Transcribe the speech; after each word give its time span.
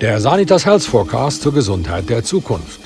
Der 0.00 0.20
Sanitas 0.20 0.64
Health 0.64 0.84
Forecast 0.84 1.42
zur 1.42 1.52
Gesundheit 1.52 2.08
der 2.08 2.22
Zukunft. 2.22 2.80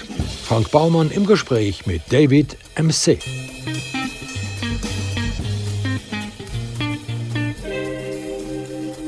Frank 0.46 0.71
Baumann 0.71 1.10
im 1.10 1.26
Gespräch 1.26 1.85
mit 1.85 2.00
David 2.10 2.56
MC. 2.74 3.19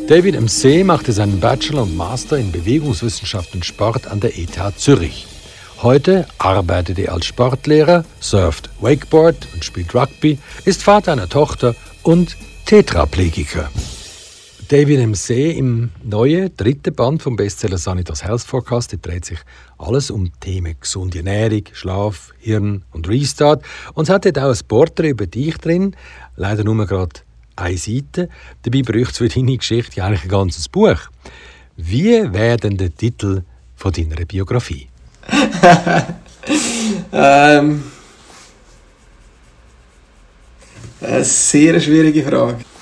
David 0.07 0.39
MC 0.39 0.85
machte 0.85 1.15
seinen 1.15 1.41
Bachelor 1.41 1.85
und 1.85 1.97
Master 1.97 2.37
in 2.37 2.53
Bewegungswissenschaft 2.53 3.55
und 3.55 3.65
Sport 3.65 4.07
an 4.07 4.21
der 4.21 4.39
ETH 4.39 4.59
Zürich. 4.77 5.27
Heute 5.81 6.27
arbeitet 6.37 6.99
er 6.99 7.15
als 7.15 7.25
Sportlehrer, 7.25 8.05
surft 8.21 8.69
Wakeboard 8.81 9.49
und 9.55 9.65
spielt 9.65 9.95
Rugby, 9.95 10.39
ist 10.67 10.83
Vater 10.83 11.13
einer 11.13 11.31
Tochter 11.31 11.75
und 12.03 12.37
Tetraplegiker. 12.67 13.71
David 14.75 15.07
MC 15.07 15.57
im 15.57 15.91
neuen 16.03 16.51
dritten 16.57 16.93
Band 16.93 17.23
vom 17.23 17.37
Bestseller 17.37 17.79
Sanitas 17.79 18.25
Health 18.25 18.43
Forecast 18.43 18.99
dreht 19.03 19.25
sich 19.25 19.39
alles 19.79 20.11
um 20.11 20.33
Themen 20.41 20.75
gesunde 20.81 21.19
Ernährung, 21.19 21.63
Schlaf, 21.73 22.35
Hirn 22.41 22.83
und 22.91 23.09
Restart. 23.09 23.65
Und 23.93 24.09
es 24.09 24.11
hat 24.11 24.25
dort 24.25 24.37
auch 24.41 24.51
ein 24.51 24.67
Porträt 24.67 25.11
über 25.11 25.29
dich 25.29 25.59
drin, 25.59 25.95
leider 26.35 26.65
nur 26.65 26.85
gerade 26.89 27.21
eine 27.55 27.79
Seite. 27.79 28.29
Dabei 28.63 28.83
bräuchte 28.83 29.13
es 29.13 29.19
für 29.19 29.29
deine 29.29 29.57
Geschichte 29.57 30.03
eigentlich 30.03 30.25
ein 30.25 30.29
ganzes 30.29 30.69
Buch. 30.69 30.99
Wie 31.77 32.33
wäre 32.33 32.57
denn 32.57 32.77
der 32.77 32.93
Titel 32.93 33.45
von 33.77 33.93
deiner 33.93 34.25
Biografie? 34.25 34.89
ähm, 37.13 37.85
eine 41.01 41.25
sehr 41.25 41.79
schwierige 41.79 42.25
Frage. 42.25 42.74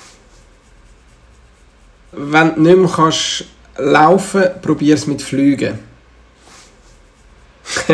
Wenn 2.31 2.55
du 2.55 2.61
nicht 2.61 2.77
mehr 2.77 2.89
kannst 2.93 3.45
laufen 3.77 4.41
kannst, 4.41 4.61
probier 4.61 4.95
es 4.95 5.07
mit 5.07 5.21
Flügen. 5.21 5.79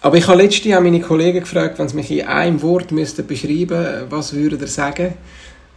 Aber 0.00 0.16
ich 0.16 0.26
habe 0.28 0.40
letztes 0.40 0.64
Jahr 0.64 0.80
meine 0.80 1.00
Kollegen 1.00 1.40
gefragt, 1.40 1.78
wenn 1.78 1.88
sie 1.88 1.96
mich 1.96 2.10
in 2.10 2.26
einem 2.26 2.62
Wort 2.62 2.92
müssten 2.92 3.26
beschreiben 3.26 4.06
was 4.08 4.32
würden 4.34 4.60
ihr 4.60 4.68
sagen? 4.68 5.14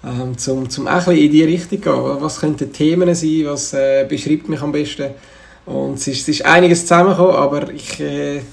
Ähm, 0.03 0.38
zum, 0.38 0.69
zum 0.69 0.88
auch 0.88 1.08
ein 1.08 1.17
in 1.17 1.31
die 1.31 1.44
Richtung 1.44 1.81
gehen. 1.81 2.22
Was 2.22 2.39
könnten 2.39 2.72
Themen 2.72 3.13
sein? 3.16 3.41
Was 3.45 3.73
äh, 3.73 4.06
beschreibt 4.08 4.47
mich 4.47 4.61
am 4.61 4.72
besten? 4.72 5.09
Und 5.66 5.95
es 5.95 6.08
ist, 6.08 6.22
es 6.22 6.28
ist 6.30 6.45
einiges 6.45 6.81
zusammengekommen, 6.81 7.36
aber 7.36 7.69
ich, 7.72 8.00
äh, 8.00 8.38
ich 8.38 8.44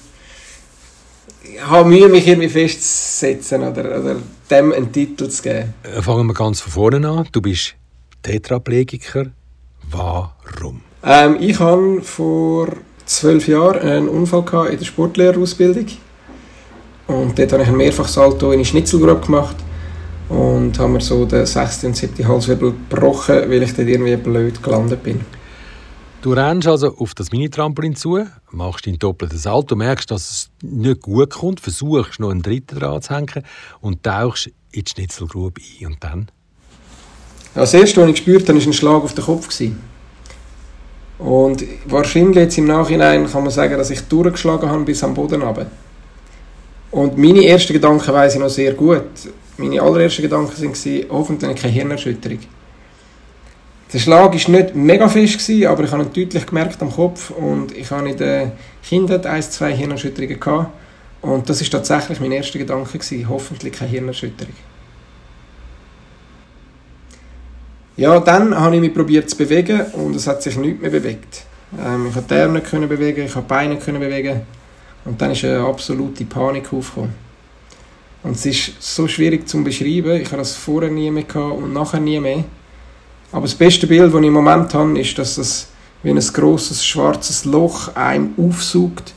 habe 1.62 1.88
Mühe, 1.88 2.08
mich 2.08 2.26
irgendwie 2.26 2.48
festzusetzen 2.48 3.62
oder, 3.62 4.00
oder 4.00 4.16
dem 4.50 4.72
einen 4.72 4.92
Titel 4.92 5.28
zu 5.28 5.42
geben. 5.42 5.74
Äh, 5.82 6.02
fangen 6.02 6.26
wir 6.26 6.34
ganz 6.34 6.60
von 6.60 6.72
vorne 6.72 7.08
an. 7.08 7.28
Du 7.32 7.40
bist 7.40 7.76
Tetraplegiker. 8.26 9.26
Warum? 9.88 10.80
Ähm, 11.04 11.36
ich 11.38 11.60
habe 11.60 12.00
vor 12.02 12.68
zwölf 13.04 13.46
Jahren 13.46 13.80
einen 13.80 14.08
Unfall 14.08 14.70
in 14.70 14.78
der 14.78 14.84
Sportlehrerausbildung. 14.84 15.86
Und 17.06 17.38
dort 17.38 17.52
habe 17.52 17.62
ich 17.62 17.68
ein 17.68 17.76
Mehrfachsalto 17.76 18.50
in 18.50 18.58
die 18.58 18.64
Schnitzelgrube 18.64 19.20
gemacht 19.20 19.54
und 20.28 20.76
habe 20.76 20.88
mir 20.94 21.00
so 21.00 21.24
den 21.24 21.46
sechsten 21.46 21.86
und 21.86 21.96
siebten 21.96 22.26
Halswirbel 22.26 22.72
gebrochen, 22.72 23.48
weil 23.48 23.62
ich 23.62 23.74
dort 23.74 23.86
irgendwie 23.86 24.16
blöd 24.16 24.60
gelandet 24.60 25.04
bin. 25.04 25.20
Du 26.22 26.32
rennst 26.32 26.66
also 26.66 26.96
auf 26.96 27.14
das 27.14 27.30
Mini-Trampolin 27.30 27.94
zu, 27.94 28.26
machst 28.50 28.88
dein 28.88 28.98
doppeltes 28.98 29.44
Salto, 29.44 29.76
merkst, 29.76 30.10
dass 30.10 30.30
es 30.30 30.50
nicht 30.62 31.02
gut 31.02 31.30
kommt, 31.30 31.60
versuchst 31.60 32.18
noch 32.18 32.30
einen 32.30 32.42
dritten 32.42 32.80
dran 32.80 33.00
zu 33.00 33.14
hängen 33.14 33.44
und 33.80 34.02
tauchst 34.02 34.48
in 34.72 34.82
die 34.82 34.90
Schnitzelgrube 34.90 35.60
ein. 35.80 35.86
Und 35.86 36.02
dann? 36.02 36.26
Das 37.56 37.72
erste, 37.72 38.02
was 38.02 38.10
ich 38.10 38.16
gespürt 38.16 38.46
habe, 38.50 38.58
war 38.58 38.66
ein 38.66 38.72
Schlag 38.74 39.02
auf 39.02 39.14
den 39.14 39.24
Kopf. 39.24 39.48
Und 41.18 41.64
wahrscheinlich 41.86 42.36
jetzt 42.36 42.58
im 42.58 42.66
Nachhinein 42.66 43.26
kann 43.26 43.44
man 43.44 43.50
sagen, 43.50 43.78
dass 43.78 43.88
ich 43.88 44.02
durchgeschlagen 44.02 44.68
habe 44.68 44.84
bis 44.84 45.02
am 45.02 45.14
Boden 45.14 45.40
runter. 45.40 45.66
Und 46.90 47.16
meine 47.16 47.46
ersten 47.46 47.72
Gedanken 47.72 48.12
weiß 48.12 48.34
ich 48.34 48.40
noch 48.40 48.50
sehr 48.50 48.74
gut. 48.74 49.04
Meine 49.56 49.80
allerersten 49.80 50.20
Gedanken 50.20 50.52
waren, 50.52 51.04
hoffentlich 51.08 51.56
keine 51.56 51.72
Hirnerschütterung. 51.72 52.40
Der 53.90 53.98
Schlag 54.00 54.34
war 54.34 54.50
nicht 54.50 54.74
mega 54.74 55.08
fest, 55.08 55.50
aber 55.66 55.84
ich 55.84 55.92
habe 55.92 56.02
ihn 56.02 56.12
deutlich 56.12 56.44
gemerkt 56.44 56.82
am 56.82 56.92
Kopf 56.92 57.30
und 57.30 57.74
ich 57.74 57.90
habe 57.90 58.10
in 58.10 58.18
der 58.18 58.52
Kindheit 58.86 59.24
ein, 59.24 59.40
zwei 59.40 59.74
Hirnerschütterungen. 59.74 60.66
Und 61.22 61.48
das 61.48 61.62
war 61.62 61.70
tatsächlich 61.70 62.20
mein 62.20 62.32
erster 62.32 62.58
Gedanke, 62.58 62.98
hoffentlich 63.26 63.72
keine 63.72 63.90
Hirnerschütterung. 63.92 64.52
Ja, 67.96 68.20
dann 68.20 68.54
habe 68.54 68.74
ich 68.74 68.80
mich 68.82 68.92
probiert 68.92 69.30
zu 69.30 69.36
bewegen 69.36 69.80
und 69.94 70.14
es 70.14 70.26
hat 70.26 70.42
sich 70.42 70.56
nichts 70.58 70.82
mehr 70.82 70.90
bewegt. 70.90 71.44
Ähm, 71.82 72.06
ich 72.08 72.14
konnte 72.14 72.34
die 72.34 72.40
Arme 72.40 72.58
nicht 72.58 72.70
bewegen, 72.70 73.24
ich 73.24 73.32
konnte 73.32 73.48
die 73.48 73.54
Beine 73.54 73.74
nicht 73.74 73.86
bewegen 73.86 74.42
und 75.06 75.20
dann 75.20 75.30
ist 75.30 75.44
eine 75.44 75.60
absolute 75.60 76.24
Panik 76.26 76.72
aufgekommen. 76.72 77.14
Und 78.22 78.32
es 78.32 78.44
ist 78.44 78.72
so 78.80 79.08
schwierig 79.08 79.48
zu 79.48 79.62
beschreiben, 79.64 80.20
ich 80.20 80.26
habe 80.26 80.38
das 80.38 80.56
vorher 80.56 80.90
nie 80.90 81.10
mehr 81.10 81.36
und 81.36 81.72
nachher 81.72 82.00
nie 82.00 82.20
mehr. 82.20 82.44
Aber 83.32 83.42
das 83.42 83.54
beste 83.54 83.86
Bild, 83.86 84.12
das 84.12 84.20
ich 84.20 84.26
im 84.26 84.32
Moment 84.32 84.74
habe, 84.74 85.00
ist, 85.00 85.18
dass 85.18 85.38
es 85.38 85.68
wie 86.02 86.10
ein 86.10 86.18
grosses 86.18 86.84
schwarzes 86.84 87.44
Loch 87.44 87.94
einem 87.94 88.34
aufsucht 88.36 89.14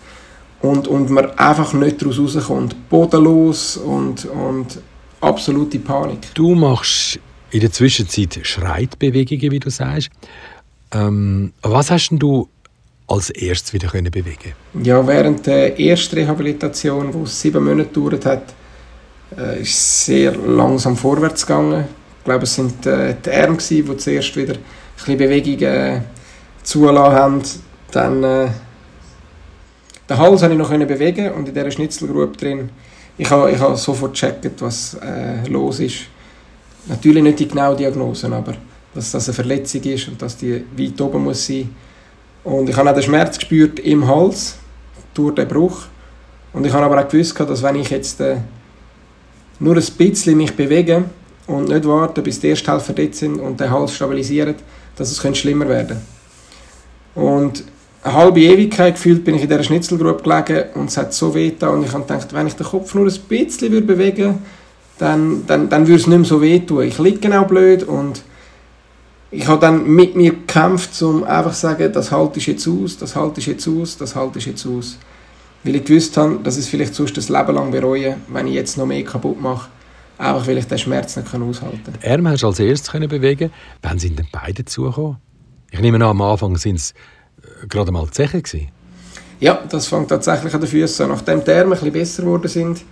und, 0.61 0.87
und 0.87 1.09
man 1.09 1.37
einfach 1.37 1.73
nicht 1.73 2.01
daraus 2.01 2.19
rauskommt. 2.19 2.89
Bodenlos 2.89 3.77
und, 3.77 4.25
und 4.25 4.81
absolute 5.19 5.79
Panik. 5.79 6.33
Du 6.33 6.55
machst 6.55 7.19
in 7.51 7.59
der 7.61 7.71
Zwischenzeit 7.71 8.39
Schreitbewegungen, 8.43 9.51
wie 9.51 9.59
du 9.59 9.69
sagst. 9.69 10.09
Ähm, 10.91 11.53
was 11.61 11.91
hast 11.91 12.09
du 12.11 12.47
als 13.07 13.29
erstes 13.31 13.73
wieder 13.73 13.87
können 13.87 14.11
bewegen 14.11 14.53
Ja, 14.83 15.05
während 15.05 15.45
der 15.45 15.79
ersten 15.79 16.15
Rehabilitation, 16.15 17.11
die 17.11 17.29
sieben 17.29 17.63
Monate 17.63 17.89
gedauert 17.89 18.25
hat, 18.25 18.53
äh, 19.37 19.61
ist 19.61 19.69
es 19.69 20.05
sehr 20.05 20.35
langsam 20.35 20.95
vorwärts 20.95 21.45
gegangen. 21.45 21.85
Ich 22.19 22.25
glaube, 22.25 22.43
es 22.43 22.55
sind 22.55 22.85
äh, 22.85 23.15
die 23.23 23.31
Arme, 23.31 23.57
die 23.57 23.97
zuerst 23.97 24.35
wieder 24.35 24.53
ein 24.53 24.59
bisschen 24.95 25.17
Bewegungen 25.17 25.63
äh, 25.63 26.01
zulassen 26.63 27.15
haben. 27.15 27.41
Dann 27.91 28.23
äh, 28.23 28.47
den 30.07 30.17
Hals 30.17 30.41
konnte 30.41 30.53
ich 30.53 30.59
noch 30.59 30.87
bewegen 30.87 31.31
und 31.31 31.47
in 31.47 31.53
dieser 31.53 31.71
Schnitzelgrube 31.71 32.35
drin, 32.37 32.69
ich 33.17 33.29
habe, 33.29 33.51
ich 33.51 33.59
habe 33.59 33.75
sofort 33.75 34.13
gecheckt, 34.13 34.61
was 34.61 34.95
äh, 34.95 35.47
los 35.47 35.79
ist 35.79 36.05
Natürlich 36.87 37.23
nicht 37.23 37.39
die 37.39 37.47
genaue 37.47 37.75
Diagnose, 37.75 38.27
aber 38.27 38.55
dass 38.93 39.11
das 39.11 39.27
eine 39.27 39.35
Verletzung 39.35 39.83
ist 39.83 40.07
und 40.07 40.21
dass 40.21 40.37
die 40.37 40.63
weit 40.77 40.99
oben 41.01 41.23
muss 41.23 41.45
sein. 41.45 41.69
Und 42.43 42.69
ich 42.69 42.75
habe 42.75 42.89
auch 42.89 42.93
den 42.93 43.03
Schmerz 43.03 43.37
gespürt 43.37 43.79
im 43.79 44.07
Hals 44.07 44.55
durch 45.13 45.35
den 45.35 45.47
Bruch. 45.47 45.83
Und 46.53 46.65
ich 46.65 46.73
habe 46.73 46.85
aber 46.85 47.03
auch 47.03 47.07
gewusst, 47.07 47.39
dass 47.39 47.61
wenn 47.61 47.75
ich 47.75 47.89
jetzt 47.89 48.19
äh, 48.21 48.37
nur 49.59 49.75
ein 49.75 49.85
bisschen 49.97 50.37
mich 50.37 50.55
bewege 50.55 51.03
und 51.45 51.69
nicht 51.69 51.85
warte, 51.85 52.21
bis 52.21 52.39
die 52.39 52.49
Ersthelfer 52.49 52.93
dort 52.93 53.13
sind 53.13 53.39
und 53.39 53.59
den 53.59 53.69
Hals 53.69 53.93
stabilisiert, 53.93 54.55
dass 54.95 55.11
es 55.11 55.37
schlimmer 55.37 55.67
werden 55.67 56.01
könnte. 57.15 57.29
Und 57.35 57.63
eine 58.01 58.13
halbe 58.13 58.39
Ewigkeit 58.39 58.95
gefühlt 58.95 59.25
bin 59.25 59.35
ich 59.35 59.43
in 59.43 59.49
dieser 59.49 59.63
Schnitzelgrube 59.63 60.23
gelegen 60.23 60.69
und 60.75 60.89
es 60.89 60.97
hat 60.97 61.13
so 61.13 61.35
weh 61.35 61.51
und 61.61 61.83
ich 61.83 61.91
habe 61.91 62.05
gedacht, 62.05 62.33
wenn 62.33 62.47
ich 62.47 62.55
den 62.55 62.65
Kopf 62.65 62.93
nur 62.95 63.05
ein 63.05 63.19
bisschen 63.27 63.85
bewegen 63.85 64.17
würde, 64.17 64.37
dann, 64.99 65.47
dann, 65.47 65.69
dann 65.69 65.87
würde 65.87 66.01
es 66.01 66.07
nicht 66.07 66.17
mehr 66.17 66.25
so 66.25 66.41
wehtun. 66.41 66.83
Ich 66.83 66.99
liege 66.99 67.19
genau 67.19 67.45
blöd 67.45 67.83
und 67.83 68.21
ich 69.31 69.47
habe 69.47 69.59
dann 69.59 69.87
mit 69.87 70.15
mir 70.15 70.31
gekämpft, 70.31 71.01
um 71.01 71.23
einfach 71.23 71.53
zu 71.53 71.61
sagen, 71.61 71.91
das 71.93 72.11
halte 72.11 72.39
ich 72.39 72.47
jetzt 72.47 72.67
aus, 72.67 72.97
das 72.97 73.15
halte 73.15 73.39
ich 73.39 73.47
jetzt 73.47 73.67
aus, 73.67 73.97
das 73.97 74.15
halte 74.15 74.39
ich 74.39 74.45
jetzt 74.45 74.65
aus. 74.65 74.97
Weil 75.63 75.75
ich 75.75 75.85
gewusst 75.85 76.17
habe, 76.17 76.39
dass 76.43 76.57
ich 76.57 76.65
es 76.65 76.69
vielleicht 76.69 76.95
sonst 76.95 77.15
das 77.15 77.29
Leben 77.29 77.53
lang 77.53 77.71
bereue, 77.71 78.17
wenn 78.27 78.47
ich 78.47 78.53
jetzt 78.53 78.77
noch 78.77 78.85
mehr 78.85 79.03
kaputt 79.03 79.41
mache. 79.41 79.69
Einfach 80.17 80.45
weil 80.47 80.57
ich 80.57 80.65
den 80.65 80.77
Schmerz 80.77 81.15
nicht 81.15 81.33
aushalten 81.33 81.93
kann. 82.01 82.11
Arm 82.11 82.27
hast 82.27 82.43
du 82.43 82.47
als 82.47 82.59
erstes 82.59 82.91
können 82.91 83.07
bewegen. 83.07 83.51
Wann 83.81 83.99
sind 83.99 84.19
denn 84.19 84.27
beide 84.31 84.65
zugekommen? 84.65 85.17
Ich 85.71 85.79
nehme 85.79 85.97
an, 85.97 86.03
am 86.03 86.21
Anfang 86.21 86.57
sind 86.57 86.75
es 86.75 86.91
äh, 87.41 87.67
gerade 87.67 87.91
mal 87.91 88.05
die 88.05 88.11
Zeche. 88.11 88.67
Ja, 89.39 89.63
das 89.69 89.87
fängt 89.87 90.09
tatsächlich 90.09 90.53
an 90.53 90.59
den 90.59 90.69
Füßen 90.69 91.05
an. 91.05 91.11
Nachdem 91.11 91.43
die 91.43 91.51
Arme 91.51 91.63
ein 91.63 91.69
bisschen 91.69 91.93
besser 91.93 92.23
geworden 92.23 92.47
sind, 92.49 92.83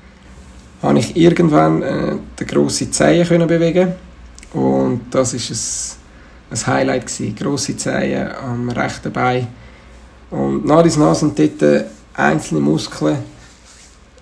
habe 0.81 0.99
ich 0.99 1.15
irgendwann 1.15 1.81
äh, 1.81 2.15
den 2.39 2.47
grossen 2.47 2.91
Zehen 2.91 3.27
können 3.27 3.47
bewegen 3.47 3.93
und 4.53 5.01
das 5.11 5.33
ist 5.33 5.97
ein, 6.51 6.57
ein 6.57 6.67
Highlight 6.67 7.07
gewesen. 7.07 7.35
Grosse 7.35 7.75
Zehen 7.77 8.31
am 8.31 8.69
rechten 8.69 9.11
Bein 9.11 9.47
und 10.29 10.65
nach 10.65 10.83
dies 10.83 10.97
nach 10.97 11.15
sind 11.15 11.37
dort 11.37 11.61
äh, 11.61 11.85
einzelne 12.13 12.61
Muskeln 12.61 13.17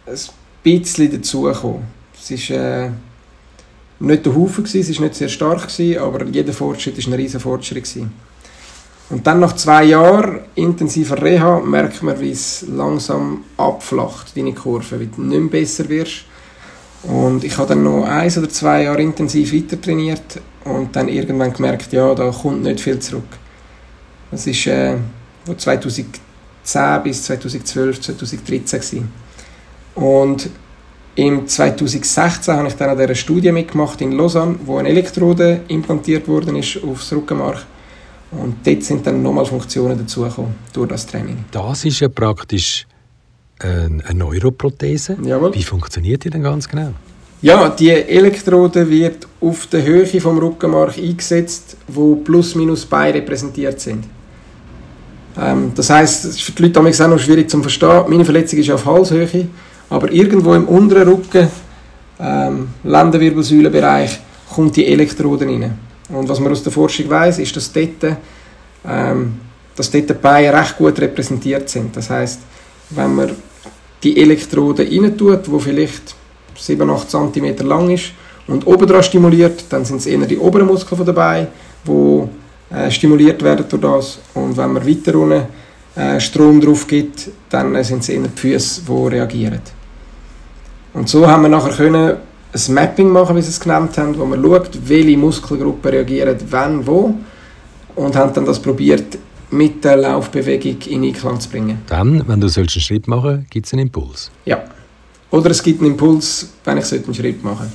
ein 0.05 0.17
bisschen 0.63 1.11
dazugekommen. 1.11 1.83
Es 2.17 2.49
war 2.49 2.57
äh, 2.57 2.89
nicht 3.99 4.25
der 4.25 4.35
Haufen, 4.35 4.63
gewesen, 4.63 4.91
es 4.91 4.97
war 4.97 5.07
nicht 5.07 5.15
sehr 5.15 5.29
stark, 5.29 5.67
gewesen, 5.67 5.99
aber 5.99 6.25
jeder 6.25 6.53
Fortschritt 6.53 6.97
war 6.97 7.13
ein 7.13 7.19
riesiger 7.19 7.39
Fortschritt. 7.39 7.83
Gewesen. 7.83 8.11
Und 9.09 9.27
dann 9.27 9.39
nach 9.39 9.53
zwei 9.53 9.83
Jahren 9.83 10.39
intensiver 10.55 11.21
Reha 11.21 11.59
merkt 11.59 12.01
man, 12.01 12.19
wie 12.19 12.31
es 12.31 12.65
langsam 12.67 13.43
abflacht, 13.55 14.35
deine 14.35 14.53
Kurve, 14.53 14.99
wie 14.99 15.07
du 15.07 15.21
nicht 15.21 15.39
mehr 15.39 15.49
besser 15.49 15.87
wirst 15.89 16.25
und 17.07 17.43
ich 17.43 17.57
habe 17.57 17.69
dann 17.69 17.83
noch 17.83 18.05
ein 18.05 18.31
oder 18.37 18.49
zwei 18.49 18.83
Jahre 18.83 19.01
intensiv 19.01 19.53
weiter 19.53 19.79
trainiert 19.79 20.41
und 20.63 20.95
dann 20.95 21.07
irgendwann 21.07 21.53
gemerkt, 21.53 21.93
ja, 21.93 22.13
da 22.15 22.31
kommt 22.31 22.63
nicht 22.63 22.79
viel 22.79 22.99
zurück. 22.99 23.27
Das 24.31 24.47
ist 24.47 24.65
äh, 24.67 24.95
2010 25.55 26.09
bis 27.03 27.23
2012, 27.23 28.01
2013 28.01 28.79
gewesen. 28.79 29.13
Und 29.93 30.49
im 31.15 31.47
2016 31.47 32.53
habe 32.53 32.67
ich 32.67 32.73
dann 32.73 32.89
an 32.89 32.97
dieser 32.97 33.15
Studie 33.15 33.51
mitgemacht 33.51 34.01
in 34.01 34.11
Lausanne, 34.11 34.55
wo 34.65 34.77
eine 34.77 34.89
Elektrode 34.89 35.61
implantiert 35.67 36.27
worden 36.27 36.55
ist 36.55 36.83
aufs 36.83 37.13
Rückenmark. 37.13 37.65
Und 38.31 38.55
dort 38.65 38.83
sind 38.83 39.05
dann 39.07 39.21
nochmal 39.21 39.45
Funktionen 39.45 39.97
dazugekommen 39.97 40.55
durch 40.73 40.89
das 40.89 41.05
Training. 41.05 41.45
Das 41.51 41.85
ist 41.85 41.99
ja 42.01 42.09
praktisch 42.09 42.85
eine 43.59 44.13
Neuroprothese. 44.13 45.17
Jawohl. 45.23 45.53
Wie 45.53 45.63
funktioniert 45.63 46.23
die 46.23 46.29
denn 46.29 46.43
ganz 46.43 46.67
genau? 46.67 46.93
Ja, 47.41 47.69
die 47.69 47.91
Elektrode 47.91 48.89
wird 48.89 49.27
auf 49.39 49.67
der 49.67 49.83
Höhe 49.83 50.05
vom 50.19 50.37
Rückenmark 50.37 50.97
eingesetzt, 50.97 51.77
wo 51.87 52.15
plus 52.15 52.55
minus 52.55 52.85
beide 52.85 53.19
repräsentiert 53.19 53.79
sind. 53.79 54.05
Ähm, 55.37 55.71
das 55.75 55.89
heißt, 55.89 56.25
es 56.25 56.31
ist 56.31 56.41
für 56.41 56.53
die 56.53 56.63
Leute 56.63 56.79
auch 56.79 57.07
noch 57.07 57.19
schwierig 57.19 57.49
zu 57.49 57.61
verstehen. 57.61 58.03
Meine 58.07 58.25
Verletzung 58.25 58.59
ist 58.59 58.71
auf 58.71 58.85
Halshöhe 58.85 59.47
aber 59.89 60.11
irgendwo 60.11 60.53
im 60.53 60.67
unteren 60.67 61.07
Rücken, 61.07 61.47
ähm, 62.19 62.69
Lendenwirbelsäulenbereich, 62.83 64.19
kommt 64.53 64.75
die 64.75 64.85
Elektrode 64.87 65.45
rein. 65.45 65.77
Und 66.09 66.29
was 66.29 66.39
man 66.39 66.51
aus 66.51 66.63
der 66.63 66.71
Forschung 66.71 67.09
weiß, 67.09 67.39
ist, 67.39 67.55
dass 67.55 67.71
dort, 67.71 68.17
ähm, 68.87 69.39
dass 69.75 69.91
dort 69.91 70.09
die 70.09 70.13
Beine 70.13 70.53
recht 70.53 70.77
gut 70.77 70.99
repräsentiert 70.99 71.69
sind. 71.69 71.95
Das 71.95 72.09
heißt, 72.09 72.39
wenn 72.91 73.15
man 73.15 73.31
die 74.03 74.21
Elektrode 74.21 74.83
rein 74.83 75.17
tut, 75.17 75.51
wo 75.51 75.59
vielleicht 75.59 76.15
7, 76.57 76.89
8 76.89 77.09
cm 77.09 77.57
lang 77.67 77.89
ist, 77.89 78.11
und 78.47 78.67
oben 78.67 78.85
dran 78.87 79.03
stimuliert, 79.03 79.65
dann 79.69 79.85
sind 79.85 79.97
es 79.97 80.05
eher 80.05 80.19
die 80.25 80.37
oberen 80.37 80.67
Muskeln 80.67 81.03
der 81.03 81.13
Beine, 81.13 81.47
die 81.87 82.73
äh, 82.73 82.91
stimuliert 82.91 83.41
werden 83.43 83.65
durch 83.67 83.81
das. 83.81 84.19
Und 84.33 84.55
wenn 84.55 84.73
man 84.73 84.87
weiter 84.87 85.15
unten 85.15 85.45
äh, 85.95 86.19
Strom 86.19 86.61
drauf 86.61 86.85
gibt, 86.85 87.29
dann 87.49 87.83
sind 87.83 88.03
es 88.03 88.09
eher 88.09 88.21
die 88.21 88.39
Füße, 88.39 88.81
die 88.87 89.15
reagieren. 89.15 89.61
Und 90.93 91.09
so 91.09 91.27
haben 91.27 91.41
wir 91.43 91.49
nachher 91.49 91.73
können 91.73 92.17
ein 92.53 92.73
Mapping 92.73 93.09
machen, 93.09 93.35
wie 93.35 93.41
sie 93.41 93.49
es 93.49 93.59
genannt 93.59 93.97
haben, 93.97 94.17
wo 94.17 94.25
man 94.25 94.41
schaut, 94.41 94.69
welche 94.85 95.17
Muskelgruppen 95.17 95.91
reagieren 95.91 96.37
wann, 96.49 96.85
wo 96.85 97.15
und 97.95 98.15
haben 98.15 98.33
dann 98.33 98.45
das 98.45 98.59
probiert 98.59 99.17
mit 99.51 99.83
der 99.83 99.97
Laufbewegung 99.97 100.81
in 100.87 101.03
Einklang 101.03 101.39
zu 101.39 101.49
bringen. 101.49 101.79
Dann, 101.87 102.27
wenn 102.27 102.41
du 102.41 102.47
einen 102.47 102.69
Schritt 102.69 103.07
machen 103.07 103.29
sollst, 103.31 103.51
gibt 103.51 103.65
es 103.65 103.73
einen 103.73 103.83
Impuls? 103.83 104.31
Ja. 104.45 104.63
Oder 105.31 105.51
es 105.51 105.61
gibt 105.61 105.81
einen 105.81 105.91
Impuls, 105.91 106.53
wenn 106.63 106.77
ich 106.77 106.91
einen 106.91 107.13
Schritt 107.13 107.43
machen 107.43 107.71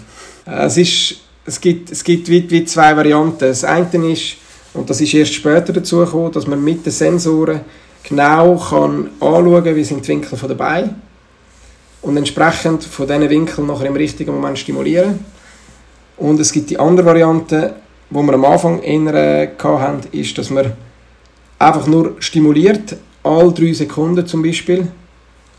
sollte. 0.46 0.62
Äh, 0.62 0.66
es, 0.66 0.76
ist, 0.76 1.16
es 1.44 1.60
gibt, 1.60 1.90
es 1.90 2.02
gibt 2.04 2.28
wie, 2.28 2.50
wie 2.50 2.64
zwei 2.64 2.96
Varianten. 2.96 3.38
Das 3.40 3.64
eine 3.64 4.12
ist, 4.12 4.36
und 4.74 4.88
das 4.88 5.00
ist 5.00 5.14
erst 5.14 5.34
später 5.34 5.72
dazu 5.72 5.98
gekommen, 5.98 6.32
dass 6.32 6.46
man 6.46 6.62
mit 6.62 6.84
den 6.86 6.92
Sensoren 6.92 7.60
genau 8.02 8.56
kann 8.56 9.10
anschauen 9.20 9.64
kann, 9.64 9.76
wie 9.76 9.84
sind 9.84 10.04
die 10.04 10.08
Winkel 10.08 10.38
der 10.38 10.54
Beine 10.54 10.94
und 12.02 12.16
entsprechend 12.16 12.84
von 12.84 13.06
diesen 13.06 13.28
Winkeln 13.28 13.66
nachher 13.66 13.86
im 13.86 13.96
richtigen 13.96 14.32
Moment 14.34 14.58
stimulieren. 14.58 15.24
Und 16.16 16.40
es 16.40 16.52
gibt 16.52 16.70
die 16.70 16.78
andere 16.78 17.06
Variante, 17.06 17.74
wo 18.10 18.22
wir 18.22 18.34
am 18.34 18.44
Anfang 18.44 18.82
eher 18.82 19.52
hatten, 19.58 20.00
ist, 20.12 20.36
dass 20.38 20.50
man 20.50 20.72
einfach 21.60 21.86
nur 21.86 22.16
stimuliert, 22.18 22.96
alle 23.22 23.52
drei 23.52 23.72
Sekunden 23.72 24.26
zum 24.26 24.42
Beispiel, 24.42 24.88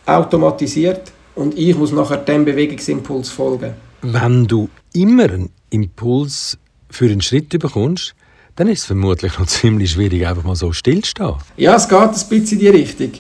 automatisiert 0.06 1.12
und 1.36 1.58
ich 1.58 1.78
muss 1.78 1.92
nachher 1.92 2.18
dem 2.18 2.44
Bewegungsimpuls 2.44 3.30
folgen. 3.30 3.74
Wenn 4.02 4.48
du 4.48 4.68
immer 4.94 5.26
einen 5.26 5.52
Impuls 5.70 6.58
für 6.90 7.06
einen 7.06 7.22
Schritt 7.22 7.50
bekommst, 7.58 8.16
dann 8.56 8.68
ist 8.68 8.80
es 8.80 8.86
vermutlich 8.86 9.38
noch 9.38 9.46
ziemlich 9.48 9.92
schwierig, 9.92 10.28
einfach 10.28 10.44
mal 10.44 10.56
so 10.56 10.74
stillzustehen. 10.74 11.36
Ja, 11.56 11.76
es 11.76 11.88
geht 11.88 12.00
ein 12.00 12.10
bisschen 12.10 12.58
in 12.58 12.60
die 12.60 12.68
Richtung. 12.68 13.12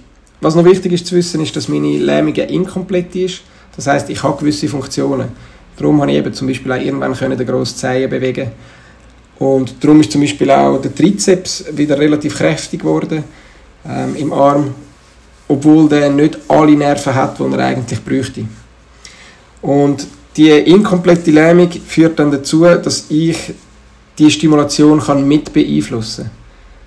Was 0.42 0.56
noch 0.56 0.66
wichtig 0.66 0.92
ist 0.94 1.06
zu 1.06 1.16
wissen, 1.16 1.40
ist, 1.42 1.56
dass 1.56 1.68
meine 1.68 2.00
Lähmung 2.00 2.34
inkomplett 2.34 3.16
ist. 3.16 3.44
Das 3.76 3.86
heißt, 3.86 4.10
ich 4.10 4.24
habe 4.24 4.40
gewisse 4.40 4.68
Funktionen. 4.68 5.30
Darum 5.78 6.02
habe 6.02 6.12
ich 6.12 6.18
eben 6.18 6.34
zum 6.34 6.48
Beispiel 6.48 6.72
auch 6.72 6.82
irgendwann 6.82 7.14
können 7.14 7.38
den 7.38 7.48
grossen 7.48 7.78
Zehen 7.78 8.10
bewegen 8.10 8.52
und 9.42 9.84
darum 9.84 10.00
ist 10.02 10.12
zum 10.12 10.22
Beispiel 10.22 10.52
auch 10.52 10.80
der 10.80 10.94
Trizeps 10.94 11.66
wieder 11.72 11.98
relativ 11.98 12.36
kräftig 12.38 12.82
geworden 12.82 13.24
ähm, 13.84 14.16
im 14.16 14.32
Arm, 14.32 14.76
obwohl 15.48 15.90
der 15.90 16.12
nicht 16.12 16.38
alle 16.48 16.76
Nerven 16.76 17.16
hat, 17.16 17.40
die 17.40 17.44
er 17.52 17.58
eigentlich 17.58 18.06
bräuchte. 18.06 18.46
Und 19.64 20.06
die 20.38 20.52
inkomplette 20.52 21.32
Lähmung 21.32 21.72
führt 21.72 22.20
dann 22.20 22.32
dazu, 22.32 22.66
dass 22.66 23.08
ich 23.10 23.52
die 24.20 24.30
Stimulation 24.30 25.00
kann 25.00 25.28
mit 25.28 25.52
beeinflussen 25.52 26.26
kann. 26.26 26.32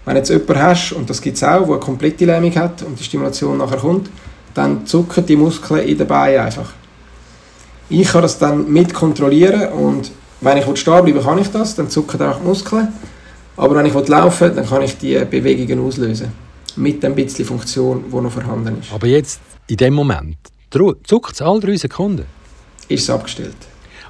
Wenn 0.05 0.17
jetzt 0.19 0.31
jemand 0.31 0.57
hast, 0.57 0.93
und 0.93 1.11
das 1.11 1.21
gibt 1.21 1.37
es 1.37 1.43
auch, 1.43 1.65
der 1.65 1.71
eine 1.71 1.81
komplette 1.81 2.25
Lähmung 2.25 2.55
hat 2.55 2.85
und 2.85 3.01
die 3.01 3.03
Stimulation 3.03 3.59
nachher 3.59 3.79
kommt, 3.79 4.11
dann 4.55 4.87
zucken 4.87 5.27
die 5.27 5.35
Muskeln 5.35 5.89
in 5.89 5.99
den 5.99 6.07
Beinen 6.07 6.39
einfach. 6.39 6.73
Ich 7.91 8.07
kann 8.07 8.23
das 8.23 8.39
dann 8.39 8.71
mit 8.71 8.95
kontrollieren 8.95 9.73
und 9.73 10.13
wenn 10.45 10.59
ich 10.59 10.79
stehen 10.79 11.05
bleibe, 11.05 11.21
kann 11.21 11.39
ich 11.39 11.49
das, 11.49 11.75
dann 11.75 11.89
zucken 11.89 12.21
auch 12.23 12.39
die 12.39 12.47
Muskeln. 12.47 12.89
Aber 13.57 13.77
wenn 13.77 13.87
ich 13.87 13.95
laufen 13.95 14.49
will, 14.49 14.57
dann 14.57 14.67
kann 14.67 14.83
ich 14.83 14.99
die 14.99 15.15
Bewegungen 15.25 15.87
auslösen. 15.87 16.33
Mit 16.77 17.05
ein 17.05 17.15
bisschen 17.15 17.45
Funktion, 17.45 18.05
die 18.11 18.17
noch 18.17 18.33
vorhanden 18.33 18.81
ist. 18.81 18.93
Aber 18.93 19.07
jetzt, 19.07 19.41
in 19.69 19.77
dem 19.77 19.95
Moment, 19.95 20.37
zuckt 20.71 21.35
es 21.35 21.43
alle 21.43 21.61
drei 21.61 21.77
Sekunden? 21.77 22.27
Ist 22.89 23.05
es 23.05 23.11
abgestellt. 23.11 23.57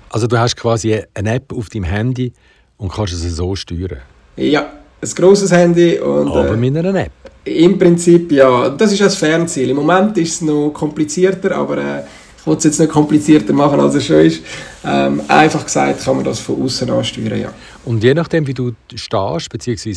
Also 0.09 0.27
du 0.27 0.39
hast 0.39 0.57
quasi 0.57 1.03
eine 1.13 1.35
App 1.35 1.53
auf 1.53 1.69
deinem 1.69 1.85
Handy 1.85 2.33
und 2.79 2.91
kannst 2.91 3.13
es 3.13 3.37
so 3.37 3.55
steuern? 3.55 3.99
Ja, 4.37 4.73
ein 5.03 5.11
grosses 5.15 5.53
Handy. 5.53 5.99
Und, 5.99 6.29
Aber 6.29 6.55
äh, 6.55 6.57
mit 6.57 6.77
einer 6.77 6.95
App? 6.95 7.13
Im 7.45 7.79
Prinzip 7.79 8.33
ja. 8.33 8.71
Das 8.71 8.93
ist 8.93 9.01
das 9.01 9.17
Fernziel. 9.17 9.71
Im 9.71 9.77
Moment 9.77 10.17
ist 10.17 10.35
es 10.35 10.41
noch 10.41 10.71
komplizierter, 10.71 11.55
aber 11.57 11.79
äh, 11.79 12.03
ich 12.45 12.47
will 12.47 12.59
es 12.59 12.65
jetzt 12.65 12.79
nicht 12.79 12.93
komplizierter 12.93 13.55
machen, 13.55 13.81
als 13.81 13.95
es 13.95 14.05
schon 14.05 14.17
ist. 14.17 14.43
Ähm, 14.85 15.23
einfach 15.29 15.65
gesagt 15.65 16.05
kann 16.05 16.17
man 16.17 16.27
das 16.27 16.41
von 16.41 16.63
außen 16.63 16.91
ansteuern, 16.91 17.41
ja. 17.41 17.49
Und 17.87 18.05
je 18.05 18.13
nachdem, 18.13 18.47
wie 18.47 18.53
du 18.53 18.73
stehst, 18.95 19.49
bzw. 19.49 19.95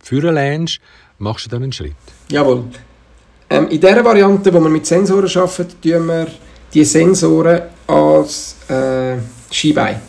führen 0.00 0.34
lernst, 0.34 0.78
machst 1.18 1.46
du 1.46 1.50
dann 1.50 1.64
einen 1.64 1.72
Schritt? 1.72 1.96
Jawohl. 2.30 2.64
Ähm, 3.50 3.66
in 3.68 3.80
dieser 3.80 4.04
Variante, 4.04 4.54
wo 4.54 4.60
wir 4.60 4.68
mit 4.68 4.86
Sensoren 4.86 5.28
arbeiten, 5.36 5.80
tun 5.82 6.06
wir 6.06 6.26
die 6.72 6.84
Sensoren 6.84 7.62
als 7.88 8.54
äh, 8.68 9.16
Skibein. 9.50 10.00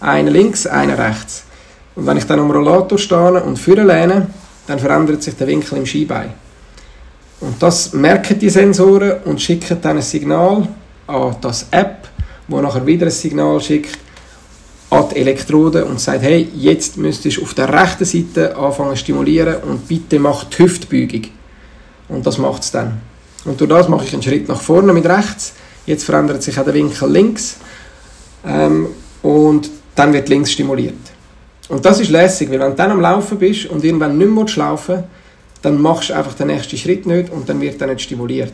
Einer 0.00 0.30
links, 0.30 0.66
einer 0.66 0.98
rechts. 0.98 1.44
Und 1.94 2.06
wenn 2.06 2.18
ich 2.18 2.24
dann 2.24 2.40
am 2.40 2.50
Rollator 2.50 2.98
stehe 2.98 3.42
und 3.42 3.58
führen 3.58 3.86
lehne, 3.86 4.26
dann 4.66 4.78
verändert 4.78 5.22
sich 5.22 5.36
der 5.36 5.46
Winkel 5.46 5.78
im 5.78 5.86
Skibein. 5.86 6.34
Und 7.40 7.62
das 7.62 7.94
merken 7.94 8.38
die 8.38 8.50
Sensoren 8.50 9.22
und 9.24 9.40
schicken 9.40 9.80
dann 9.80 9.96
ein 9.96 10.02
Signal 10.02 10.68
an 11.06 11.36
das 11.40 11.66
App, 11.70 12.08
wo 12.48 12.60
nachher 12.60 12.86
wieder 12.86 13.06
ein 13.06 13.12
Signal 13.12 13.60
schickt 13.60 13.98
an 14.90 15.08
die 15.10 15.16
Elektrode 15.16 15.84
und 15.84 16.00
sagt, 16.00 16.22
hey, 16.22 16.48
jetzt 16.54 16.96
müsstest 16.96 17.38
du 17.38 17.42
auf 17.42 17.54
der 17.54 17.72
rechten 17.72 18.04
Seite 18.04 18.56
anfangen 18.56 18.90
zu 18.90 18.98
stimulieren 18.98 19.56
und 19.62 19.88
bitte 19.88 20.18
mach 20.18 20.44
die 20.44 20.62
Hüftbeugung. 20.62 21.22
Und 22.08 22.24
das 22.26 22.38
macht 22.38 22.62
es 22.62 22.70
dann. 22.70 23.00
Und 23.44 23.60
durch 23.60 23.70
das 23.70 23.88
mache 23.88 24.04
ich 24.04 24.12
einen 24.12 24.22
Schritt 24.22 24.48
nach 24.48 24.60
vorne 24.60 24.92
mit 24.92 25.06
rechts. 25.06 25.54
Jetzt 25.86 26.04
verändert 26.04 26.42
sich 26.42 26.58
auch 26.58 26.64
der 26.64 26.74
Winkel 26.74 27.10
links 27.10 27.56
ähm, 28.46 28.88
und 29.22 29.68
dann 29.94 30.12
wird 30.12 30.28
links 30.28 30.52
stimuliert. 30.52 30.94
Und 31.68 31.84
das 31.84 32.00
ist 32.00 32.10
lässig, 32.10 32.50
weil 32.50 32.60
wenn 32.60 32.70
du 32.70 32.76
dann 32.76 32.90
am 32.92 33.00
Laufen 33.00 33.38
bist 33.38 33.66
und 33.66 33.84
irgendwann 33.84 34.16
nicht 34.16 34.30
mehr 34.30 34.46
laufen 34.56 35.04
dann 35.64 35.80
machst 35.80 36.10
du 36.10 36.14
einfach 36.14 36.34
den 36.34 36.48
nächsten 36.48 36.76
Schritt 36.76 37.06
nicht 37.06 37.30
und 37.30 37.48
dann 37.48 37.60
wird 37.60 37.80
er 37.80 37.86
nicht 37.86 38.02
stimuliert. 38.02 38.52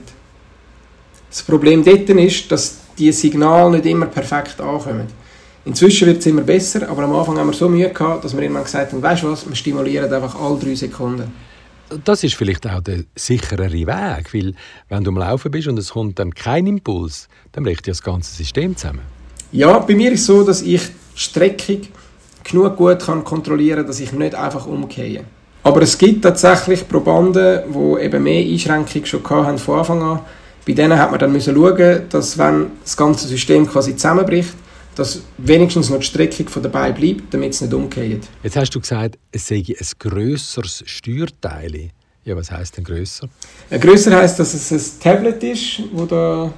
Das 1.30 1.42
Problem 1.42 1.84
dort 1.84 2.10
ist, 2.10 2.50
dass 2.50 2.78
die 2.98 3.12
Signale 3.12 3.70
nicht 3.70 3.86
immer 3.86 4.06
perfekt 4.06 4.60
ankommen. 4.60 5.06
Inzwischen 5.64 6.08
wird 6.08 6.18
es 6.18 6.26
immer 6.26 6.42
besser, 6.42 6.88
aber 6.88 7.04
am 7.04 7.14
Anfang 7.14 7.38
haben 7.38 7.48
wir 7.48 7.54
so 7.54 7.68
Mühe 7.68 7.88
gehabt, 7.88 8.24
dass 8.24 8.34
wir 8.34 8.42
irgendwann 8.42 8.64
gesagt 8.64 8.92
haben, 8.92 9.02
weißt 9.02 9.22
du 9.22 9.30
was, 9.30 9.48
wir 9.48 9.54
stimulieren 9.54 10.12
einfach 10.12 10.34
alle 10.40 10.58
drei 10.58 10.74
Sekunden. 10.74 11.32
Das 12.04 12.24
ist 12.24 12.34
vielleicht 12.34 12.66
auch 12.68 12.80
der 12.80 13.04
sicherere 13.14 13.72
Weg, 13.72 14.34
weil 14.34 14.54
wenn 14.88 15.04
du 15.04 15.10
am 15.10 15.18
Laufen 15.18 15.50
bist 15.50 15.68
und 15.68 15.78
es 15.78 15.90
kommt 15.90 16.18
dann 16.18 16.34
kein 16.34 16.66
Impuls, 16.66 17.28
dann 17.52 17.64
bricht 17.64 17.86
das 17.88 18.02
ganze 18.02 18.34
System 18.34 18.76
zusammen. 18.76 19.02
Ja, 19.52 19.78
bei 19.80 19.94
mir 19.94 20.12
ist 20.12 20.20
es 20.20 20.26
so, 20.26 20.44
dass 20.44 20.62
ich 20.62 20.82
die 20.82 21.20
Streckung 21.20 21.80
genug 22.44 22.76
gut 22.76 23.00
kann 23.00 23.24
kontrollieren 23.24 23.86
dass 23.86 24.00
ich 24.00 24.12
nicht 24.12 24.34
einfach 24.34 24.66
umgehe. 24.66 25.24
Aber 25.62 25.82
es 25.82 25.98
gibt 25.98 26.22
tatsächlich 26.22 26.88
Probanden, 26.88 27.62
die 27.72 28.02
eben 28.02 28.22
mehr 28.22 28.42
Einschränkungen 28.44 29.06
schon 29.06 29.28
hatten 29.28 29.58
von 29.58 29.78
Anfang 29.78 30.02
an. 30.02 30.20
Bei 30.66 30.72
denen 30.72 30.98
hat 30.98 31.10
man 31.10 31.18
dann 31.18 31.32
müssen 31.32 31.54
schauen, 31.54 32.02
dass 32.10 32.36
wenn 32.38 32.66
das 32.82 32.96
ganze 32.96 33.26
System 33.26 33.66
quasi 33.66 33.96
zusammenbricht, 33.96 34.54
dass 34.94 35.22
wenigstens 35.38 35.88
noch 35.88 35.98
die 35.98 36.04
Streckung 36.04 36.48
von 36.48 36.62
dabei 36.62 36.92
bleibt, 36.92 37.32
damit 37.32 37.54
es 37.54 37.60
nicht 37.60 37.72
umgeht. 37.72 38.28
Jetzt 38.42 38.56
hast 38.56 38.74
du 38.74 38.80
gesagt, 38.80 39.18
es 39.32 39.46
sei 39.46 39.64
ein 39.66 39.86
grösseres 39.98 40.82
Steuerteil. 40.86 41.90
Ja, 42.24 42.36
was 42.36 42.50
heißt 42.50 42.76
denn 42.76 42.84
grösser? 42.84 43.28
Ein 43.70 43.80
grösser 43.80 44.14
heißt, 44.14 44.38
dass 44.38 44.52
es 44.52 44.70
ein 44.70 45.00
Tablet 45.00 45.42
ist, 45.42 45.82
wo 45.92 46.04
da 46.04 46.52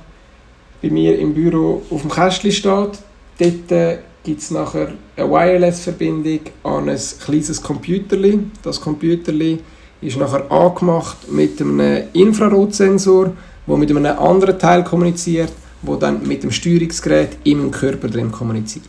bei 0.83 0.91
mir 0.91 1.17
im 1.19 1.33
Büro 1.35 1.83
auf 1.89 2.01
dem 2.01 2.11
Kästchen 2.11 2.51
steht. 2.51 2.99
Dort 3.39 3.99
gibt 4.25 4.41
es 4.41 4.51
nachher 4.51 4.93
eine 5.17 5.31
Wireless-Verbindung 5.31 6.41
an 6.65 6.89
ein 6.89 7.01
kleines 7.25 7.63
Computerli. 7.63 8.41
Das 8.63 8.81
Computerli 8.81 9.61
ist 10.01 10.17
nachher 10.17 10.51
angemacht 10.51 11.31
mit 11.31 11.61
einem 11.61 12.05
Infrarotsensor, 12.13 13.37
der 13.67 13.77
mit 13.77 13.91
einem 13.91 14.19
anderen 14.19 14.59
Teil 14.59 14.85
kommuniziert, 14.85 15.53
wo 15.83 15.97
dann 15.97 16.27
mit 16.27 16.43
dem 16.43 16.51
Steuerungsgerät 16.51 17.39
im 17.45 17.71
Körper 17.71 18.09
drin 18.09 18.31
kommuniziert. 18.31 18.85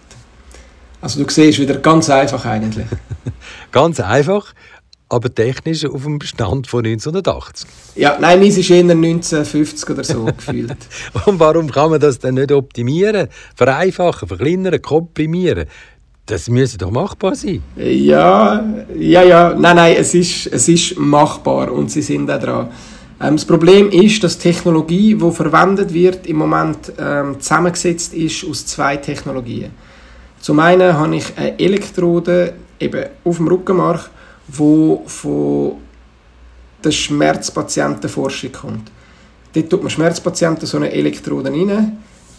Also 1.02 1.24
du 1.24 1.30
siehst 1.30 1.60
wieder 1.60 1.76
ganz 1.76 2.10
einfach 2.10 2.46
eigentlich. 2.46 2.86
ganz 3.72 4.00
einfach, 4.00 4.54
aber 5.10 5.34
technisch 5.34 5.86
auf 5.86 6.04
dem 6.04 6.18
Bestand 6.18 6.68
von 6.68 6.86
1980. 6.86 7.68
Ja, 7.96 8.18
nein, 8.20 8.40
meins 8.40 8.58
ist 8.58 8.70
eher 8.70 8.80
1950 8.80 9.90
oder 9.90 10.04
so 10.04 10.26
gefühlt. 10.38 10.78
Und 11.26 11.40
warum 11.40 11.70
kann 11.70 11.92
man 11.92 12.00
das 12.00 12.20
dann 12.20 12.36
nicht 12.36 12.52
optimieren, 12.52 13.28
vereinfachen, 13.56 14.28
verkleinern, 14.28 14.82
komprimieren? 14.82 15.66
Das 16.26 16.50
müsste 16.50 16.78
doch 16.78 16.90
machbar 16.90 17.36
sein. 17.36 17.62
Ja, 17.76 18.64
ja, 18.98 19.24
ja. 19.24 19.54
Nein, 19.60 19.76
nein, 19.76 19.96
es 20.00 20.14
ist, 20.14 20.48
es 20.48 20.70
ist 20.70 20.98
machbar 20.98 21.70
und 21.70 21.92
sie 21.92 22.02
sind 22.02 22.28
da 22.28 22.38
dran. 22.38 22.70
Ähm, 23.24 23.38
das 23.38 23.46
Problem 23.46 23.90
ist, 23.90 24.24
dass 24.24 24.38
die 24.38 24.52
Technologie, 24.52 25.16
die 25.16 25.32
verwendet 25.32 25.94
wird, 25.94 26.28
im 26.28 26.38
Moment 26.38 26.92
ähm, 27.00 27.40
zusammengesetzt 27.40 28.14
ist 28.14 28.44
aus 28.46 28.66
zwei 28.66 28.98
Technologien. 28.98 29.72
Zum 30.40 30.60
einen 30.60 30.94
habe 30.94 31.16
ich 31.16 31.38
eine 31.38 31.58
Elektrode 31.58 32.54
eben 32.80 33.06
auf 33.24 33.38
dem 33.38 33.48
Rückenmark, 33.48 34.10
wo 34.50 35.04
von 35.06 35.78
der 36.84 36.92
Schmerzpatientenforschung 36.92 38.52
kommt. 38.52 38.92
Dort 39.54 39.70
tut 39.70 39.82
man 39.82 39.90
Schmerzpatienten 39.90 40.68
so 40.68 40.78
eine 40.78 40.92
Elektrode 40.92 41.50
rein, 41.50 41.70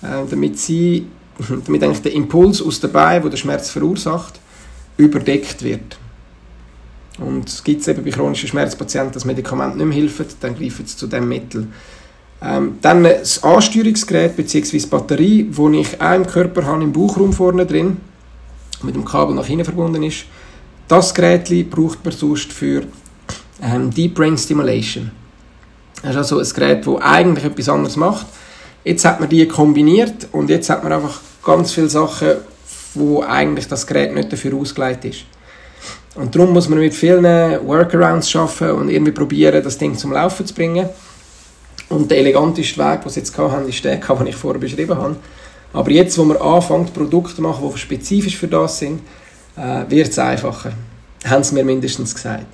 äh, 0.03 0.29
damit 0.29 0.59
sie 0.59 1.07
damit 1.67 1.83
eigentlich 1.83 2.03
der 2.03 2.12
Impuls 2.12 2.61
aus 2.61 2.79
der 2.81 2.88
Beine, 2.88 3.23
der 3.23 3.31
den 3.31 3.37
Schmerz 3.38 3.71
verursacht, 3.71 4.38
überdeckt 4.99 5.62
wird. 5.62 5.99
Und 7.18 7.49
es 7.49 7.62
gibt 7.62 7.87
eben 7.87 8.04
bei 8.04 8.11
chronischen 8.11 8.49
Schmerzpatienten, 8.49 9.12
dass 9.12 9.25
Medikamente 9.25 9.78
nicht 9.78 9.87
mehr 9.87 9.97
helfen, 9.97 10.26
dann 10.40 10.56
greifen 10.56 10.87
sie 10.87 10.97
zu 10.97 11.06
diesem 11.06 11.28
Mittel. 11.28 11.68
Ähm, 12.42 12.78
dann 12.83 13.04
das 13.04 13.42
Ansteuerungsgerät 13.42 14.37
bzw. 14.37 14.87
Batterie, 14.87 15.44
die 15.44 15.80
ich 15.80 16.00
auch 16.00 16.14
im 16.14 16.26
Körper 16.26 16.64
habe, 16.66 16.83
im 16.83 16.92
Bauchraum 16.92 17.33
vorne 17.33 17.64
drin, 17.64 17.99
mit 18.83 18.94
dem 18.94 19.04
Kabel 19.04 19.35
nach 19.35 19.47
hinten 19.47 19.64
verbunden 19.64 20.02
ist. 20.02 20.25
Das 20.88 21.14
Gerät 21.14 21.49
braucht 21.71 22.04
man 22.04 22.12
sonst 22.12 22.52
für 22.52 22.83
ähm, 23.62 23.90
Deep 23.90 24.14
Brain 24.14 24.37
Stimulation. 24.37 25.11
Das 26.02 26.11
ist 26.11 26.16
also 26.16 26.38
ein 26.40 26.49
Gerät, 26.49 26.87
das 26.87 27.00
eigentlich 27.00 27.44
etwas 27.44 27.68
anderes 27.68 27.97
macht, 27.97 28.26
Jetzt 28.85 29.06
hat 29.06 29.18
man 29.18 29.30
die 29.30 29.49
kombiniert 29.49 30.28
und 30.33 30.50
jetzt 30.50 30.68
hat 30.68 30.85
man 30.85 30.92
einfach 30.92 31.21
ganz 31.42 31.73
viele 31.73 31.88
Sachen, 31.88 32.33
wo 32.92 33.23
eigentlich 33.23 33.66
das 33.66 33.87
Gerät 33.87 34.14
nicht 34.14 34.30
dafür 34.30 34.54
ausgelegt 34.54 35.06
ist. 35.06 35.25
Und 36.14 36.35
darum 36.35 36.52
muss 36.52 36.68
man 36.68 36.78
mit 36.78 36.94
vielen 36.94 37.25
Workarounds 37.25 38.30
schaffen 38.30 38.71
und 38.71 38.88
irgendwie 38.88 39.12
probieren, 39.12 39.62
das 39.62 39.78
Ding 39.78 39.97
zum 39.97 40.12
Laufen 40.12 40.47
zu 40.47 40.54
bringen. 40.54 40.88
Und 41.88 42.11
der 42.11 42.18
eleganteste 42.18 42.78
Weg, 42.78 43.02
den 43.02 43.11
sie 43.11 43.21
jetzt 43.21 43.37
haben, 43.37 43.68
ist 43.68 43.85
der, 43.85 43.97
den 44.18 44.26
ich 44.26 44.37
vorher 44.37 44.61
beschrieben 44.61 44.97
habe. 44.97 45.16
Aber 45.73 45.90
jetzt, 45.90 46.16
wo 46.16 46.25
man 46.25 46.37
anfängt, 46.37 46.94
Produkte 46.94 47.35
zu 47.35 47.42
machen, 47.42 47.68
die 47.73 47.78
spezifisch 47.78 48.37
für 48.37 48.47
das 48.47 48.78
sind, 48.78 49.00
äh, 49.56 49.85
wird 49.88 50.09
es 50.09 50.18
einfacher. 50.18 50.73
Haben 51.25 51.42
sie 51.42 51.54
mir 51.54 51.64
mindestens 51.64 52.14
gesagt. 52.14 52.47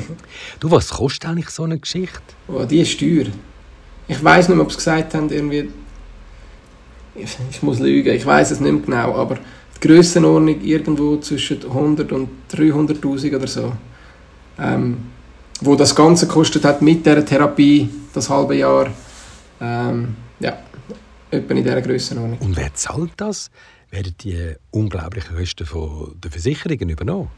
du, 0.60 0.70
was 0.70 0.90
kostet 0.90 1.26
eigentlich 1.26 1.48
so 1.48 1.62
eine 1.62 1.78
Geschichte? 1.78 2.20
Oh, 2.48 2.64
die 2.64 2.80
ist 2.80 2.98
teuer. 2.98 3.26
Ich 4.06 4.22
weiß 4.22 4.48
nicht 4.48 4.56
mehr, 4.56 4.64
ob 4.64 4.72
sie 4.72 4.78
gesagt 4.78 5.14
haben, 5.14 5.30
irgendwie. 5.30 5.70
Ich, 7.14 7.36
ich 7.50 7.62
muss 7.62 7.78
lügen, 7.78 8.14
ich 8.14 8.24
weiß 8.24 8.50
es 8.50 8.60
nicht 8.60 8.72
mehr 8.72 8.82
genau, 8.82 9.14
aber 9.14 9.38
die 9.80 9.86
Grössenordnung 9.86 10.60
irgendwo 10.60 11.16
zwischen 11.18 11.62
100 11.62 12.12
und 12.12 12.28
300.000 12.52 13.36
oder 13.36 13.46
so. 13.46 13.72
Ähm, 14.58 14.98
wo 15.60 15.74
das 15.74 15.94
Ganze 15.94 16.26
kostet 16.26 16.64
hat 16.64 16.82
mit 16.82 17.04
der 17.04 17.24
Therapie, 17.24 17.88
das 18.12 18.30
halbe 18.30 18.56
Jahr. 18.56 18.90
Ähm, 19.60 20.16
ja, 20.40 20.58
etwa 21.30 21.54
in 21.54 21.64
dieser 21.64 21.82
Grössenordnung. 21.82 22.38
Und 22.38 22.56
wer 22.56 22.72
zahlt 22.74 23.12
das? 23.16 23.50
Werden 23.90 24.14
die 24.20 24.54
unglaublichen 24.70 25.36
Kosten 25.36 25.66
von 25.66 26.14
der 26.22 26.30
Versicherungen 26.30 26.90
übernommen? 26.90 27.30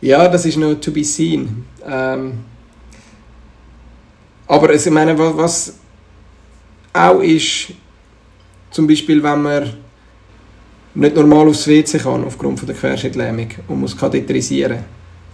Ja, 0.00 0.28
das 0.28 0.46
ist 0.46 0.56
noch 0.56 0.74
to 0.74 0.90
be 0.90 1.04
seen. 1.04 1.64
Ähm, 1.86 2.40
aber 4.46 4.74
ich 4.74 4.90
meine, 4.90 5.16
was, 5.18 5.74
auch 6.92 7.20
ist, 7.20 7.72
zum 8.70 8.86
Beispiel, 8.86 9.22
wenn 9.22 9.42
man 9.42 9.74
nicht 10.94 11.16
normal 11.16 11.48
aufs 11.48 11.66
WC 11.66 11.98
kann, 11.98 12.24
aufgrund 12.24 12.58
von 12.58 12.66
der 12.66 12.76
Querschnittlähmung, 12.76 13.48
und 13.68 13.80
muss 13.80 13.96
katheterisieren, 13.96 14.78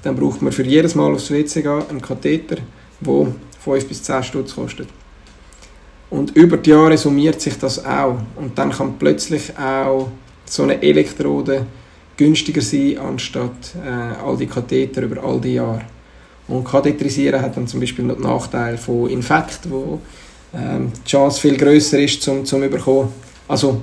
dann 0.02 0.16
braucht 0.16 0.42
man 0.42 0.52
für 0.52 0.62
jedes 0.62 0.94
Mal 0.94 1.12
aufs 1.12 1.30
WC 1.30 1.62
gehen 1.62 1.82
einen 1.88 2.00
Katheter, 2.00 2.56
der 3.00 3.26
5 3.64 3.88
bis 3.88 4.02
10 4.02 4.22
Stutz 4.22 4.54
kostet. 4.54 4.88
Und 6.10 6.36
über 6.36 6.56
die 6.56 6.70
Jahre 6.70 6.96
summiert 6.96 7.40
sich 7.40 7.58
das 7.58 7.84
auch. 7.84 8.18
Und 8.36 8.56
dann 8.56 8.70
kann 8.70 8.98
plötzlich 8.98 9.58
auch 9.58 10.08
so 10.44 10.62
eine 10.62 10.80
Elektrode 10.80 11.66
günstiger 12.16 12.62
sein, 12.62 12.98
anstatt 12.98 13.74
äh, 13.84 14.24
all 14.24 14.36
die 14.36 14.46
Katheter 14.46 15.02
über 15.02 15.22
all 15.24 15.40
die 15.40 15.54
Jahre. 15.54 15.82
Und 16.48 16.64
Katheterisieren 16.64 17.42
hat 17.42 17.56
dann 17.56 17.66
zum 17.66 17.80
Beispiel 17.80 18.04
noch 18.04 18.14
den 18.14 18.22
Nachteil 18.22 18.78
von 18.78 19.10
Infekt, 19.10 19.60
wo 19.68 20.00
ähm, 20.54 20.92
die 21.04 21.10
Chance 21.10 21.40
viel 21.40 21.56
größer 21.56 21.98
ist, 21.98 22.22
zum, 22.22 22.44
zum 22.44 22.62
überkommen. 22.62 23.08
Also 23.48 23.82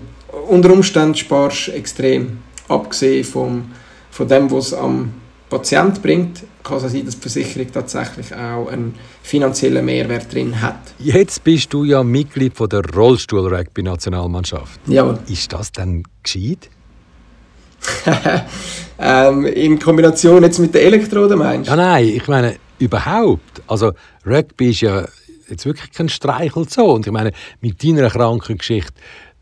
unter 0.50 0.72
Umständen 0.72 1.16
sparst 1.16 1.68
du 1.68 1.72
extrem. 1.72 2.40
Abgesehen 2.68 3.24
vom, 3.24 3.72
von 4.12 4.28
dem, 4.28 4.50
was 4.52 4.68
es 4.68 4.74
am 4.74 5.13
Patient 5.50 6.02
bringt, 6.02 6.44
kann 6.63 6.78
es 6.78 6.92
sein, 6.92 7.06
dass 7.06 7.16
die 7.16 7.22
Versicherung 7.22 7.72
tatsächlich 7.72 8.34
auch 8.34 8.68
einen 8.68 8.96
finanziellen 9.22 9.86
Mehrwert 9.86 10.34
drin 10.34 10.62
hat. 10.62 10.80
Jetzt 10.98 11.44
bist 11.44 11.74
du 11.74 11.84
ja 11.84 12.04
Mitglied 12.04 12.56
von 12.56 12.70
der 12.70 12.82
Rollstuhl-Rugby-Nationalmannschaft. 12.86 14.80
Jawohl. 14.88 15.20
Ist 15.28 15.52
das 15.52 15.72
dann 15.72 16.04
gescheit? 16.24 16.70
ähm, 19.00 19.46
in 19.46 19.78
Kombination 19.78 20.42
jetzt 20.44 20.60
mit 20.60 20.74
der 20.74 20.84
Elektrode 20.84 21.36
meinst 21.36 21.68
du? 21.68 21.72
Ja, 21.72 21.75
nein, 21.75 22.08
ich 22.08 22.28
meine 22.28 22.56
überhaupt. 22.80 23.62
Also 23.68 23.92
Rugby 24.25 24.70
ist 24.70 24.82
ja 24.82 25.06
jetzt 25.50 25.66
wirklich 25.66 25.92
kein 25.92 26.10
Streichel 26.10 26.68
so. 26.70 26.94
Und 26.94 27.06
ich 27.06 27.12
meine, 27.12 27.32
mit 27.62 27.84
deiner 27.84 28.10
Krankengeschichte, 28.10 28.94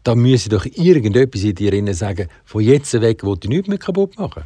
da 0.03 0.15
müsse 0.15 0.50
doch 0.50 0.65
irgendetwas 0.65 1.43
in 1.43 1.55
dir 1.55 1.93
sagen, 1.93 2.27
von 2.46 2.62
jetzt 2.62 2.93
weg 3.00 3.24
will 3.24 3.38
ich 3.41 3.50
nichts 3.50 3.67
mehr 3.67 3.77
kaputt 3.77 4.17
machen. 4.17 4.43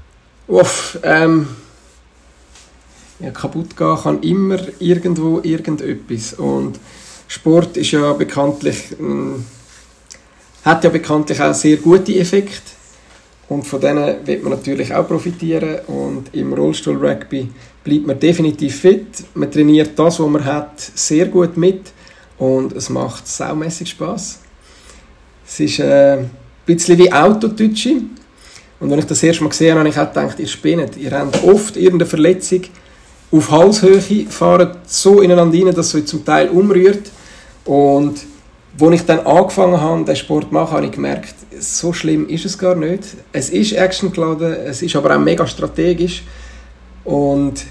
Uff, 0.47 0.99
ähm, 1.03 1.47
ja, 3.19 3.31
kaputt 3.31 3.75
gehen 3.75 3.97
kann 3.97 4.21
immer 4.21 4.59
irgendwo 4.79 5.39
irgendetwas. 5.41 6.33
Und 6.33 6.79
Sport 7.27 7.77
ist 7.77 7.91
ja 7.91 8.13
bekanntlich, 8.13 8.91
mh, 8.91 9.07
hm, 9.07 9.45
hat 10.63 10.83
ja 10.83 10.89
bekanntlich 10.89 11.41
auch 11.41 11.53
sehr 11.53 11.77
gute 11.77 12.15
Effekte. 12.15 12.71
Und 13.47 13.65
von 13.65 13.79
denen 13.79 14.25
wird 14.25 14.43
man 14.43 14.53
natürlich 14.53 14.93
auch 14.93 15.07
profitieren. 15.07 15.79
Und 15.87 16.33
im 16.33 16.53
Rollstuhl-Rugby 16.53 17.49
bleibt 17.83 18.07
man 18.07 18.19
definitiv 18.19 18.81
fit. 18.81 19.23
Man 19.35 19.51
trainiert 19.51 19.97
das, 19.97 20.19
was 20.19 20.27
man 20.27 20.43
hat, 20.43 20.79
sehr 20.79 21.27
gut 21.27 21.55
mit. 21.55 21.93
Und 22.37 22.73
es 22.73 22.89
macht 22.89 23.27
saumässig 23.27 23.89
Spaß. 23.89 24.39
Es 25.47 25.59
ist 25.59 25.79
äh, 25.79 26.17
ein 26.17 26.29
bisschen 26.65 26.97
wie 26.97 27.11
Autotütschi. 27.11 28.01
Und 28.79 28.91
wenn 28.91 28.99
ich 28.99 29.05
das 29.05 29.23
erste 29.23 29.43
Mal 29.43 29.49
gesehen 29.49 29.71
habe, 29.71 29.79
habe 29.79 29.89
ich 29.89 29.99
auch 29.99 30.13
gedacht, 30.13 30.39
ihr 30.39 30.47
spinnt. 30.47 30.97
Ihr 30.97 31.11
habt 31.11 31.43
oft 31.43 31.77
irgendeine 31.77 32.09
Verletzung 32.09 32.61
auf 33.31 33.51
Halshöhe, 33.51 34.01
fahren 34.29 34.77
so 34.85 35.21
ineinander 35.21 35.57
rein, 35.57 35.73
dass 35.73 35.87
es 35.87 35.95
euch 35.95 36.05
zum 36.05 36.25
Teil 36.25 36.49
umrührt. 36.49 37.09
Und 37.63 38.19
als 38.79 38.93
ich 38.93 39.05
dann 39.05 39.19
angefangen 39.19 39.79
habe, 39.79 40.03
den 40.03 40.15
Sport 40.15 40.47
zu 40.49 40.53
machen, 40.53 40.73
habe 40.73 40.85
ich 40.85 40.91
gemerkt, 40.91 41.35
so 41.59 41.93
schlimm 41.93 42.27
ist 42.27 42.45
es 42.45 42.57
gar 42.57 42.75
nicht. 42.75 43.03
Es 43.31 43.49
ist 43.49 43.73
actiongeladen, 43.73 44.53
es 44.65 44.81
ist 44.81 44.95
aber 44.95 45.15
auch 45.15 45.19
mega 45.19 45.47
strategisch. 45.47 46.23
Und 47.03 47.65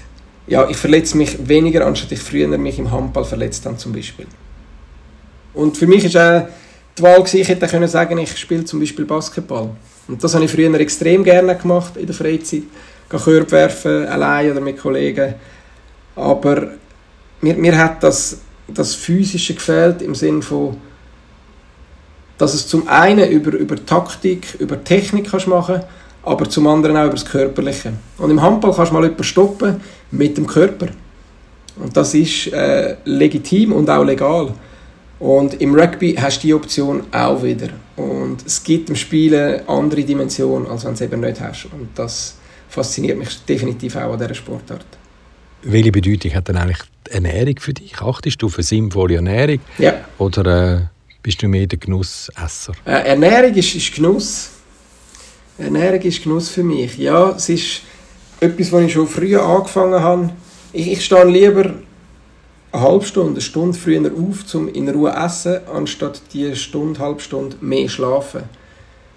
ja, 0.47 0.67
ich 0.69 0.77
verletze 0.77 1.17
mich 1.17 1.47
weniger, 1.47 1.85
anstatt 1.85 2.11
ich 2.11 2.19
früher 2.19 2.47
mich 2.57 2.79
im 2.79 2.91
Handball 2.91 3.25
verletzt 3.25 3.65
habe 3.65 3.77
zum 3.77 3.93
Beispiel. 3.93 4.27
Und 5.53 5.77
für 5.77 5.87
mich 5.87 6.03
ist 6.03 6.17
auch 6.17 6.47
die 6.97 7.01
Wahl 7.01 7.19
gewesen, 7.19 7.41
ich 7.41 7.47
hätte 7.47 7.67
können 7.67 7.87
sagen, 7.87 8.17
ich 8.17 8.37
spiele 8.37 8.65
zum 8.65 8.79
Beispiel 8.79 9.05
Basketball. 9.05 9.69
Und 10.07 10.23
das 10.23 10.33
habe 10.33 10.45
ich 10.45 10.51
früher 10.51 10.73
extrem 10.79 11.23
gerne 11.23 11.55
gemacht 11.55 11.97
in 11.97 12.05
der 12.05 12.15
Freizeit. 12.15 12.63
Gehe 13.09 13.19
Körbe 13.19 13.51
werfen, 13.51 14.07
allein 14.07 14.51
oder 14.51 14.61
mit 14.61 14.77
Kollegen. 14.77 15.35
Aber 16.15 16.71
mir, 17.41 17.55
mir 17.55 17.77
hat 17.77 18.01
das, 18.01 18.39
das 18.67 18.95
Physische 18.95 19.53
gefehlt 19.53 20.01
im 20.01 20.15
Sinne 20.15 20.41
von, 20.41 20.77
dass 22.37 22.53
es 22.53 22.67
zum 22.67 22.87
einen 22.87 23.29
über, 23.29 23.51
über 23.51 23.83
Taktik, 23.85 24.55
über 24.59 24.83
Technik 24.83 25.29
kannst 25.29 25.47
machen 25.47 25.81
aber 26.25 26.49
zum 26.49 26.67
anderen 26.67 26.97
auch 26.97 27.05
über 27.05 27.13
das 27.13 27.25
Körperliche. 27.25 27.93
Und 28.17 28.31
im 28.31 28.41
Handball 28.41 28.73
kannst 28.73 28.91
du 28.91 28.95
mal 28.95 29.03
jemanden 29.03 29.23
stoppen 29.23 29.81
mit 30.11 30.37
dem 30.37 30.47
Körper. 30.47 30.87
Und 31.77 31.95
das 31.95 32.13
ist 32.13 32.51
äh, 32.51 32.95
legitim 33.05 33.71
und 33.71 33.89
auch 33.89 34.03
legal. 34.03 34.53
Und 35.25 35.59
im 35.59 35.73
Rugby 35.73 36.13
hast 36.13 36.43
du 36.43 36.47
die 36.47 36.53
Option 36.53 37.01
auch 37.11 37.41
wieder. 37.41 37.69
Und 37.95 38.45
es 38.45 38.63
gibt 38.63 38.91
im 38.91 38.95
Spiel 38.95 39.35
eine 39.35 39.67
andere 39.67 40.03
Dimension, 40.03 40.67
als 40.67 40.83
wenn 40.83 40.91
du 40.91 40.95
es 40.95 41.01
eben 41.01 41.19
nicht 41.19 41.41
hast. 41.41 41.65
Und 41.65 41.89
das 41.95 42.37
fasziniert 42.69 43.17
mich 43.17 43.43
definitiv 43.43 43.95
auch 43.95 44.13
an 44.13 44.19
dieser 44.19 44.35
Sportart. 44.35 44.85
Welche 45.63 45.91
Bedeutung 45.91 46.31
hat 46.35 46.47
denn 46.47 46.57
eigentlich 46.57 46.77
die 47.07 47.11
Ernährung 47.13 47.55
für 47.59 47.73
dich? 47.73 47.99
Achtest 47.99 48.39
du 48.39 48.49
für 48.49 48.61
sinnvolle 48.61 49.15
Ernährung? 49.15 49.61
Ja. 49.79 49.95
Oder 50.19 50.75
äh, 50.75 50.81
bist 51.23 51.41
du 51.41 51.47
mehr 51.47 51.65
der 51.65 51.79
Genussesser? 51.79 52.73
Äh, 52.85 53.07
Ernährung 53.07 53.55
ist, 53.55 53.73
ist 53.73 53.95
Genuss. 53.95 54.51
Ernährung 55.57 56.01
ist 56.01 56.21
Genuss 56.21 56.49
für 56.49 56.61
mich. 56.61 56.99
Ja, 56.99 57.31
es 57.31 57.49
ist 57.49 57.81
etwas, 58.41 58.71
was 58.71 58.83
ich 58.83 58.93
schon 58.93 59.07
früher 59.07 59.43
angefangen 59.43 59.99
habe. 59.99 60.29
Ich, 60.71 60.91
ich 60.91 61.03
stehe 61.03 61.25
lieber 61.25 61.73
eine 62.75 62.83
halbe 62.83 63.05
Stunde, 63.05 63.31
eine 63.31 63.41
Stunde 63.41 63.77
früher 63.77 64.11
auf, 64.11 64.53
um 64.53 64.67
in 64.67 64.89
Ruhe 64.89 65.11
zu 65.11 65.17
essen, 65.17 65.59
anstatt 65.73 66.21
die 66.33 66.55
Stunde, 66.55 66.99
halbe 66.99 67.21
Stunde 67.21 67.55
mehr 67.61 67.87
schlafen. 67.87 68.43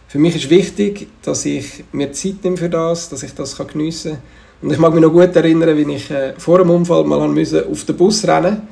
Für 0.07 0.19
mich 0.19 0.37
ist 0.37 0.49
wichtig, 0.49 1.09
dass 1.23 1.45
ich 1.45 1.85
mir 1.93 2.13
Zeit 2.13 2.43
nehme 2.45 2.57
für 2.57 2.71
das, 2.71 3.11
dass 3.11 3.23
ich 3.23 3.35
das 3.35 3.57
geniessen 3.57 4.13
kann. 4.13 4.23
Und 4.63 4.73
ich 4.73 4.79
mag 4.79 4.93
mich 4.93 5.03
noch 5.03 5.13
gut 5.13 5.37
erinnern, 5.37 5.77
wie 5.77 5.93
ich 5.95 6.11
äh, 6.11 6.35
vor 6.39 6.59
dem 6.59 6.71
Unfall 6.71 7.05
mal 7.05 7.29
musste 7.29 7.67
auf 7.67 7.85
den 7.85 7.97
Bus 7.97 8.27
rennen 8.27 8.63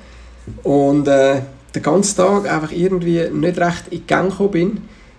und 0.63 1.07
äh, 1.07 1.43
den 1.75 1.83
ganzen 1.83 2.17
Tag 2.17 2.51
einfach 2.51 2.73
irgendwie 2.73 3.29
nicht 3.31 3.59
recht 3.59 3.85
in 3.91 3.99
die 3.99 4.07
Gang 4.07 4.31
gekommen 4.31 4.51
bin, 4.51 4.79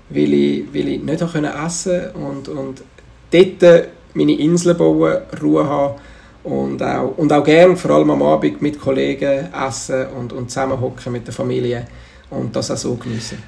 weil 0.10 0.34
ich, 0.34 0.74
weil 0.74 0.88
ich 0.88 1.04
nicht 1.04 1.22
essen 1.22 1.34
konnte 1.34 2.14
und, 2.14 2.50
und 2.50 2.84
dort 3.32 3.88
meine 4.14 4.40
Insel 4.40 4.74
bauen, 4.74 5.18
Ruhe 5.42 5.66
haben 5.66 5.96
und 6.48 6.82
auch, 6.82 7.18
und 7.18 7.32
auch 7.34 7.44
gerne, 7.44 7.76
vor 7.76 7.92
allem 7.92 8.10
am 8.12 8.22
Abend, 8.24 8.62
mit 8.62 8.80
Kollegen 8.80 9.50
essen 9.54 10.08
und, 10.18 10.32
und 10.32 10.50
zusammenhocken 10.50 11.12
mit 11.12 11.28
der 11.28 11.34
Familie 11.34 11.88
und 12.30 12.56
das 12.56 12.72
auch 12.72 12.78
so 12.78 12.96
geniessen. 12.96 13.44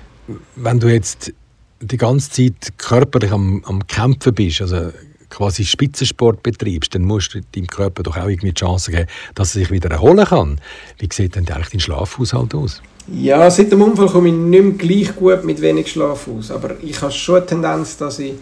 Wenn 0.55 0.79
du 0.79 0.89
jetzt 0.89 1.31
die 1.79 1.97
ganze 1.97 2.29
Zeit 2.29 2.77
körperlich 2.77 3.31
am, 3.31 3.63
am 3.65 3.87
Kämpfen 3.87 4.33
bist, 4.33 4.61
also 4.61 4.91
quasi 5.29 5.63
Spitzensport 5.63 6.43
betreibst, 6.43 6.93
dann 6.93 7.03
musst 7.03 7.33
du 7.33 7.39
deinem 7.55 7.67
Körper 7.67 8.03
doch 8.03 8.17
auch 8.17 8.27
irgendwie 8.27 8.49
die 8.49 8.59
Chance 8.59 8.91
geben, 8.91 9.07
dass 9.33 9.55
er 9.55 9.61
sich 9.61 9.71
wieder 9.71 9.89
erholen 9.91 10.25
kann. 10.25 10.59
Wie 10.97 11.07
sieht 11.11 11.35
denn 11.35 11.47
eigentlich 11.47 11.69
dein 11.69 11.79
Schlafhaushalt 11.79 12.53
aus? 12.53 12.81
Ja, 13.07 13.49
seit 13.49 13.71
dem 13.71 13.81
Unfall 13.81 14.07
komme 14.07 14.27
ich 14.27 14.33
nicht 14.33 14.63
mehr 14.63 14.73
gleich 14.73 15.15
gut 15.15 15.45
mit 15.45 15.61
wenig 15.61 15.89
Schlaf 15.89 16.27
aus. 16.27 16.51
Aber 16.51 16.75
ich 16.81 17.01
habe 17.01 17.11
schon 17.11 17.37
eine 17.37 17.45
Tendenz, 17.45 17.95
dass 17.97 18.19
ich 18.19 18.33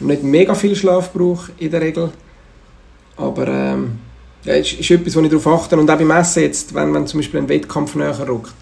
nicht 0.00 0.22
mega 0.22 0.54
viel 0.54 0.76
Schlaf 0.76 1.12
brauche 1.12 1.52
in 1.58 1.70
der 1.70 1.80
Regel. 1.80 2.12
Aber 3.18 3.46
ähm, 3.48 3.98
ja, 4.44 4.54
ist, 4.54 4.72
ist 4.72 4.90
etwas, 4.90 5.16
wo 5.16 5.20
ich 5.20 5.28
darauf 5.28 5.46
achte. 5.46 5.76
Und 5.76 5.90
auch 5.90 5.98
beim 5.98 6.10
Essen 6.10 6.44
jetzt, 6.44 6.74
wenn 6.74 6.90
man 6.90 7.06
zum 7.06 7.20
Beispiel 7.20 7.38
einen 7.38 7.48
Wettkampf 7.48 7.94
näher 7.94 8.26
rückt, 8.26 8.54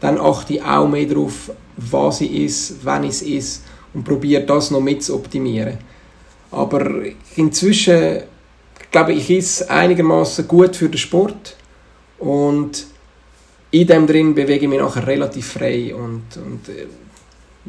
dann 0.00 0.18
achte 0.18 0.54
ich 0.54 0.62
auch 0.62 0.88
mehr 0.88 1.06
darauf, 1.06 1.50
was 1.76 2.20
ich 2.20 2.44
esse, 2.44 2.74
wann 2.82 3.04
ich 3.04 3.10
es 3.10 3.22
esse 3.22 3.60
und 3.92 4.04
probiere 4.04 4.44
das 4.44 4.70
noch 4.70 4.80
mit 4.80 5.02
zu 5.02 5.14
optimieren. 5.14 5.78
Aber 6.50 7.02
inzwischen 7.36 8.22
glaube 8.90 9.12
ich, 9.12 9.28
ich 9.28 9.38
esse 9.38 9.70
einigermaßen 9.70 10.46
gut 10.46 10.76
für 10.76 10.88
den 10.88 10.98
Sport 10.98 11.56
und 12.18 12.86
in 13.72 13.86
dem 13.88 14.06
drin 14.06 14.34
bewege 14.34 14.64
ich 14.64 14.68
mich 14.68 14.78
nachher 14.78 15.06
relativ 15.06 15.52
frei 15.52 15.92
und, 15.94 16.22
und 16.36 16.68
äh, 16.68 16.86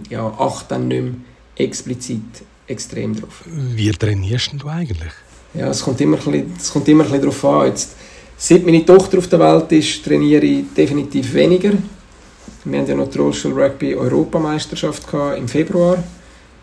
ja, 0.10 0.28
achte 0.38 0.66
dann 0.70 0.88
nicht 0.88 1.04
mehr 1.04 1.14
explizit 1.56 2.22
extrem 2.68 3.16
drauf. 3.16 3.44
Wie 3.46 3.90
trainierst 3.92 4.52
du 4.58 4.68
eigentlich? 4.68 5.14
Ja, 5.58 5.70
es 5.70 5.82
kommt 5.84 6.02
immer 6.02 6.18
ein 6.18 6.24
bisschen, 6.58 6.86
immer 6.86 7.04
ein 7.04 7.12
bisschen 7.12 7.22
darauf 7.22 7.46
an. 7.46 7.68
Jetzt, 7.68 7.96
seit 8.38 8.66
meine 8.66 8.86
Tochter 8.86 9.20
auf 9.20 9.28
der 9.28 9.40
Welt 9.40 9.72
ist, 9.72 10.04
trainiere 10.04 10.46
ich 10.46 10.66
definitiv 10.76 11.34
weniger. 11.34 11.72
Wir 12.66 12.80
hatten 12.80 12.90
ja 12.90 12.96
noch 12.96 13.10
die 13.10 13.20
Rollstuhl 13.20 13.54
Rugby 13.54 13.96
Europameisterschaft 13.96 15.04
im 15.38 15.48
Februar 15.48 15.98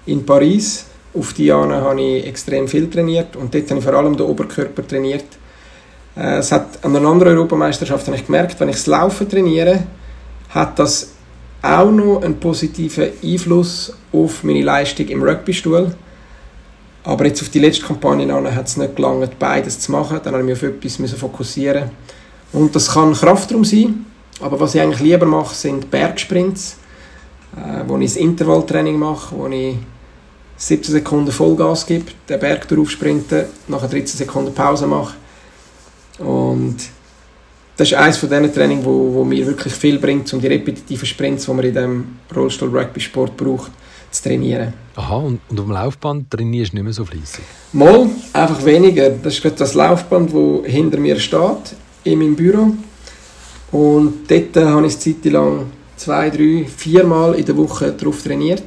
in 0.05 0.27
Paris. 0.27 0.87
Auf 1.15 1.33
Diana 1.33 1.81
habe 1.81 2.03
ich 2.03 2.27
extrem 2.27 2.69
viel 2.69 2.91
trainiert 2.91 3.37
und 3.37 3.55
dort 3.55 3.71
habe 3.71 3.79
ich 3.79 3.85
vor 3.85 3.95
allem 3.95 4.17
den 4.17 4.27
Oberkörper 4.27 4.87
trainiert. 4.87 5.25
Äh, 6.17 6.39
es 6.39 6.53
hat 6.53 6.85
an 6.85 6.97
einer 6.97 7.09
anderen 7.09 7.37
Europameisterschaft 7.37 8.07
habe 8.07 8.17
ich 8.17 8.27
gemerkt, 8.27 8.59
wenn 8.61 8.69
ich 8.69 8.77
das 8.77 8.87
Laufen 8.87 9.29
trainiere, 9.29 9.85
hat 10.51 10.79
das 10.79 11.13
auch 11.63 11.91
noch 11.91 12.23
einen 12.23 12.41
positiven 12.41 13.11
Einfluss 13.23 13.95
auf 14.13 14.43
meine 14.43 14.63
Leistung 14.63 15.07
im 15.09 15.23
Rugbystuhl. 15.23 15.95
Aber 17.05 17.27
jetzt 17.27 17.43
auf 17.43 17.49
die 17.49 17.59
letzte 17.59 17.85
Kampagne 17.85 18.33
hat 18.55 18.67
es 18.67 18.77
nicht 18.77 18.95
gelangt, 18.95 19.39
beides 19.39 19.81
zu 19.81 19.91
machen. 19.93 20.21
Dann 20.23 20.35
habe 20.35 20.43
ich 20.43 20.63
mich 20.63 20.71
auf 20.71 20.85
etwas 20.85 21.13
fokussieren 21.13 21.91
Und 22.53 22.75
das 22.77 22.93
kann 22.93 23.13
Kraftraum 23.13 23.65
sein. 23.65 24.07
Aber 24.41 24.59
was 24.61 24.75
ich 24.75 24.81
eigentlich 24.81 25.01
lieber 25.01 25.27
mache, 25.27 25.55
sind 25.55 25.91
Bergsprints, 25.91 26.77
äh, 27.57 27.83
wo 27.87 27.97
ich 27.99 28.13
das 28.13 28.17
Intervalltraining 28.17 28.99
mache, 28.99 29.37
wo 29.37 29.47
ich 29.49 29.77
17 30.57 30.93
Sekunden 30.93 31.33
Vollgas 31.33 31.87
gebe, 31.87 32.07
den 32.29 32.41
Berg 32.41 32.69
drauf 32.69 32.91
sprinte, 32.91 33.49
nachher 33.69 33.89
13 33.89 34.19
Sekunden 34.19 34.55
Pause 34.55 34.87
mache. 34.87 35.15
Und 36.19 36.77
das 37.77 37.89
ist 37.89 37.95
eines 37.95 38.17
von 38.19 38.29
diesen 38.29 38.53
Trainings, 38.53 38.85
wo, 38.85 39.13
wo 39.15 39.25
mir 39.25 39.47
wirklich 39.47 39.73
viel 39.73 39.99
bringt, 39.99 40.33
um 40.33 40.41
die 40.41 40.47
repetitiven 40.47 41.07
Sprints, 41.07 41.47
die 41.47 41.53
man 41.53 41.65
in 41.65 41.73
diesem 41.73 42.05
Rollstuhl-Rugby-Sport 42.35 43.37
braucht, 43.37 43.73
zu 44.13 44.23
trainieren. 44.23 44.73
Aha, 44.95 45.17
und, 45.17 45.41
und 45.49 45.61
am 45.61 45.71
Laufband 45.71 46.31
trainierst 46.31 46.73
du 46.73 46.77
nicht 46.77 46.85
mehr 46.85 46.93
so 46.93 47.05
fleissig? 47.05 47.45
Mal, 47.73 48.09
einfach 48.33 48.65
weniger. 48.65 49.11
Das 49.11 49.39
ist 49.39 49.61
das 49.61 49.75
Laufband, 49.75 50.33
das 50.33 50.71
hinter 50.71 50.99
mir 50.99 51.19
steht, 51.19 51.75
in 52.05 52.19
meinem 52.19 52.37
Büro. 52.37 52.75
Und 53.73 54.31
dort 54.31 54.57
habe 54.57 54.87
ich 54.87 54.95
eine 54.95 54.99
Zeit 54.99 55.33
lang 55.33 55.67
zwei, 55.97 56.31
drei, 56.31 56.67
viermal 56.67 57.35
in 57.35 57.45
der 57.45 57.57
Woche 57.57 57.93
drauf 57.93 58.23
trainiert. 58.23 58.65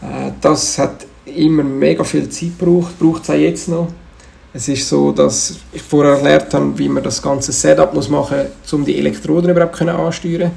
Äh, 0.00 0.30
das 0.40 0.78
hat 0.78 1.06
immer 1.24 1.64
mega 1.64 2.04
viel 2.04 2.28
Zeit 2.28 2.58
gebraucht, 2.58 2.98
braucht 2.98 3.24
es 3.24 3.30
auch 3.30 3.34
jetzt 3.34 3.68
noch. 3.68 3.88
Es 4.52 4.68
ist 4.68 4.88
so, 4.88 5.12
dass 5.12 5.56
ich 5.72 5.82
vorher 5.82 6.14
erklärt 6.14 6.54
habe, 6.54 6.78
wie 6.78 6.88
man 6.88 7.02
das 7.02 7.20
ganze 7.20 7.52
Setup 7.52 7.92
muss 7.92 8.08
machen 8.08 8.38
muss, 8.62 8.72
um 8.72 8.84
die 8.84 8.96
Elektroden 8.96 9.50
überhaupt 9.50 9.80
anzusteuern. 9.82 10.52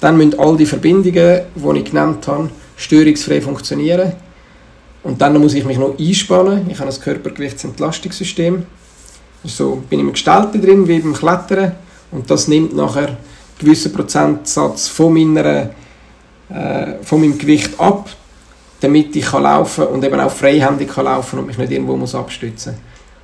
Dann 0.00 0.16
müssen 0.16 0.38
all 0.38 0.56
die 0.56 0.66
Verbindungen, 0.66 1.42
die 1.54 1.78
ich 1.78 1.84
genannt 1.84 2.26
habe, 2.26 2.50
störungsfrei 2.76 3.40
funktionieren. 3.40 4.12
Und 5.02 5.20
dann 5.20 5.40
muss 5.40 5.54
ich 5.54 5.64
mich 5.64 5.78
noch 5.78 5.98
einspannen. 5.98 6.68
Ich 6.70 6.78
habe 6.78 6.90
ein 6.90 7.00
Körpergewichtsentlastungssystem. 7.00 8.66
So 9.44 9.82
bin 9.88 10.00
ich 10.00 10.04
im 10.04 10.12
Gestalten 10.12 10.60
drin, 10.60 10.88
wie 10.88 10.98
beim 10.98 11.14
Klettern. 11.14 11.72
Und 12.10 12.30
das 12.30 12.48
nimmt 12.48 12.74
nachher 12.74 13.08
einen 13.08 13.16
gewissen 13.58 13.92
Prozentsatz 13.92 14.88
von, 14.88 15.14
meiner, 15.14 15.70
äh, 16.48 16.94
von 17.02 17.20
meinem 17.20 17.38
Gewicht 17.38 17.78
ab, 17.78 18.10
damit 18.80 19.14
ich 19.16 19.24
kann 19.24 19.44
laufen 19.44 19.86
und 19.86 20.04
eben 20.04 20.18
auch 20.20 20.30
freihändig 20.30 20.92
kann 20.92 21.04
laufen 21.04 21.38
und 21.38 21.46
mich 21.46 21.58
nicht 21.58 21.72
irgendwo 21.72 21.96
muss 21.96 22.14
abstützen 22.14 22.74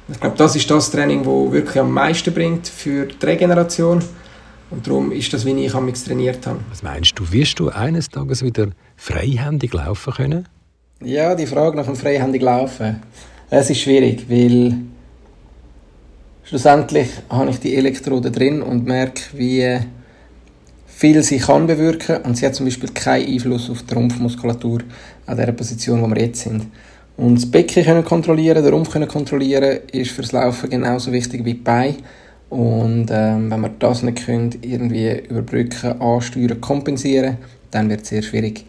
Ich 0.09 0.21
glaube, 0.21 0.37
das 0.37 0.57
ist 0.57 0.71
das 0.71 0.91
Training, 0.91 1.25
das 1.25 1.53
wirklich 1.53 1.79
am 1.79 1.93
meisten 1.93 2.33
bringt 2.33 2.69
für 2.69 3.07
die 3.07 3.27
Regeneration. 3.27 4.03
Und 4.73 4.87
darum 4.87 5.13
ist 5.13 5.33
das, 5.35 5.45
wie 5.45 5.53
ich 5.53 5.75
am 5.75 5.93
trainiert 5.93 6.47
habe. 6.47 6.59
Was 6.71 6.83
meinst 6.83 7.19
du, 7.19 7.31
wirst 7.31 7.61
du 7.61 7.69
eines 7.69 8.09
Tages 8.09 8.43
wieder 8.43 8.69
freihändig 8.97 9.75
laufen 9.75 10.15
können? 10.15 10.49
Ja, 11.05 11.35
die 11.35 11.47
Frage 11.47 11.77
nach 11.77 11.85
dem 11.85 11.95
freihändig 11.95 12.41
Laufen. 12.41 13.03
Es 13.51 13.69
ist 13.69 13.81
schwierig, 13.81 14.31
weil 14.31 14.77
schlussendlich 16.45 17.09
habe 17.29 17.51
ich 17.51 17.61
die 17.61 17.75
Elektrode 17.75 18.31
drin 18.31 18.63
und 18.63 18.87
merke, 18.87 19.23
wie 19.35 19.79
viel 20.87 21.23
sie 21.23 21.39
kann 21.39 21.67
bewirken 21.67 22.23
und 22.23 22.39
sie 22.39 22.47
hat 22.47 22.55
zum 22.55 22.65
Beispiel 22.65 22.91
keinen 22.91 23.27
Einfluss 23.27 23.69
auf 23.69 23.83
die 23.83 23.93
Rumpfmuskulatur 23.93 24.81
an 25.27 25.37
der 25.37 25.53
Position, 25.53 26.01
wo 26.01 26.07
wir 26.07 26.23
jetzt 26.23 26.43
sind. 26.43 26.67
Und 27.19 27.35
das 27.35 27.51
Becken 27.51 27.85
können 27.85 28.05
kontrollieren, 28.05 28.65
den 28.65 28.73
Rumpf 28.73 28.91
können 28.91 29.09
kontrollieren, 29.09 29.81
ist 29.93 30.13
fürs 30.13 30.33
Laufen 30.33 30.71
genauso 30.71 31.13
wichtig 31.13 31.45
wie 31.45 31.55
die 31.55 31.61
Beine. 31.61 31.97
Und 32.53 33.07
ähm, 33.11 33.51
wenn 33.51 33.63
wir 33.63 33.71
das 33.79 34.03
nicht 34.03 34.27
können, 34.27 34.51
irgendwie 34.61 35.21
überbrücken, 35.27 35.99
ansteuern, 36.03 36.61
kompensieren, 36.61 37.39
dann 37.71 37.89
wird 37.89 38.03
es 38.03 38.11
sehr 38.11 38.21
schwierig. 38.21 38.67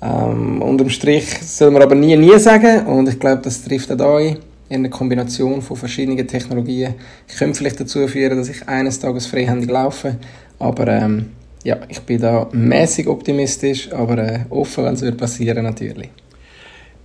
Ähm, 0.00 0.62
unterm 0.62 0.88
Strich 0.88 1.26
soll 1.42 1.70
man 1.70 1.82
aber 1.82 1.94
nie, 1.94 2.16
nie 2.16 2.38
sagen. 2.38 2.86
Und 2.86 3.06
ich 3.06 3.20
glaube, 3.20 3.42
das 3.42 3.62
trifft 3.62 3.92
auch 3.92 3.98
da 3.98 4.16
ein. 4.16 4.38
In 4.70 4.76
einer 4.76 4.88
Kombination 4.88 5.60
von 5.60 5.76
verschiedenen 5.76 6.26
Technologien 6.26 6.94
könnte 7.36 7.58
vielleicht 7.58 7.78
dazu 7.78 8.08
führen, 8.08 8.38
dass 8.38 8.48
ich 8.48 8.66
eines 8.66 8.98
Tages 8.98 9.26
freihändig 9.26 9.68
laufe. 9.68 10.16
Aber 10.58 10.88
ähm, 10.88 11.26
ja, 11.64 11.76
ich 11.86 12.00
bin 12.00 12.22
da 12.22 12.48
mäßig 12.50 13.08
optimistisch, 13.08 13.92
aber 13.92 14.16
äh, 14.16 14.40
offen, 14.48 14.84
wenn 14.84 14.94
es 14.94 15.16
passieren 15.18 15.64
natürlich. 15.64 16.08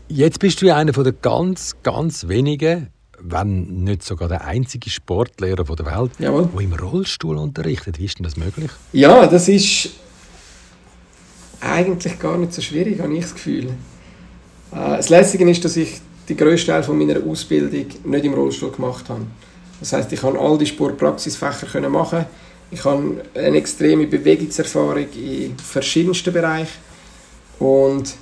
Jetzt 0.08 0.40
bist 0.40 0.62
du 0.62 0.68
ja 0.68 0.78
einer 0.78 0.94
der 0.94 1.12
ganz, 1.12 1.76
ganz 1.84 2.30
wenigen, 2.30 2.93
wenn 3.26 3.84
nicht 3.84 4.04
sogar 4.04 4.28
der 4.28 4.46
einzige 4.46 4.90
Sportlehrer 4.90 5.64
der 5.64 5.86
Welt, 5.86 6.12
der 6.20 6.60
im 6.60 6.74
Rollstuhl 6.74 7.38
unterrichtet. 7.38 8.00
Wie 8.00 8.06
ist 8.06 8.20
denn 8.20 8.26
das 8.26 8.38
möglich? 8.38 8.72
Ja, 8.92 9.26
das 9.28 9.48
ist 9.48 9.90
eigentlich 11.62 12.20
gar 12.20 12.38
nicht 12.38 12.54
so 12.54 12.62
schwierig, 12.62 13.00
habe 13.00 13.14
ich 13.14 13.22
das 13.22 13.34
Gefühl. 13.34 13.66
Äh, 14.72 14.98
das 14.98 15.10
Lässige 15.10 15.50
ist, 15.50 15.64
dass 15.64 15.78
ich 15.78 16.02
die 16.28 16.36
grösste 16.36 16.72
Teil 16.72 16.84
von 16.84 16.98
meiner 16.98 17.24
Ausbildung 17.26 17.86
nicht 18.04 18.26
im 18.26 18.34
Rollstuhl 18.34 18.72
gemacht 18.72 19.10
habe. 19.10 19.22
Das 19.80 19.94
heißt, 19.94 20.12
ich 20.12 20.22
kann 20.22 20.38
all 20.38 20.58
die 20.58 20.66
Sportpraxisfächer 20.66 21.90
machen. 21.90 22.26
Ich 22.72 22.84
habe 22.84 23.24
eine 23.36 23.58
extreme 23.58 24.08
Bewegungserfahrung 24.08 25.06
in 25.14 25.58
verschiedensten 25.58 26.34
Bereichen 26.34 26.80
und 27.60 28.16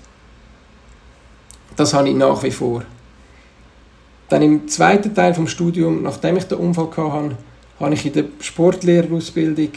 das 1.76 1.94
habe 1.94 2.10
ich 2.10 2.16
nach 2.16 2.44
wie 2.44 2.52
vor. 2.52 2.84
Dann 4.32 4.44
im 4.44 4.66
zweiten 4.70 5.14
Teil 5.14 5.34
vom 5.34 5.46
Studium, 5.46 6.04
nachdem 6.04 6.38
ich 6.38 6.46
den 6.46 6.58
Unfall 6.58 6.88
hatte, 6.96 7.36
habe 7.82 7.94
ich 7.94 8.06
in 8.06 8.14
der 8.14 8.24
Sportlehrerausbildung 8.40 9.72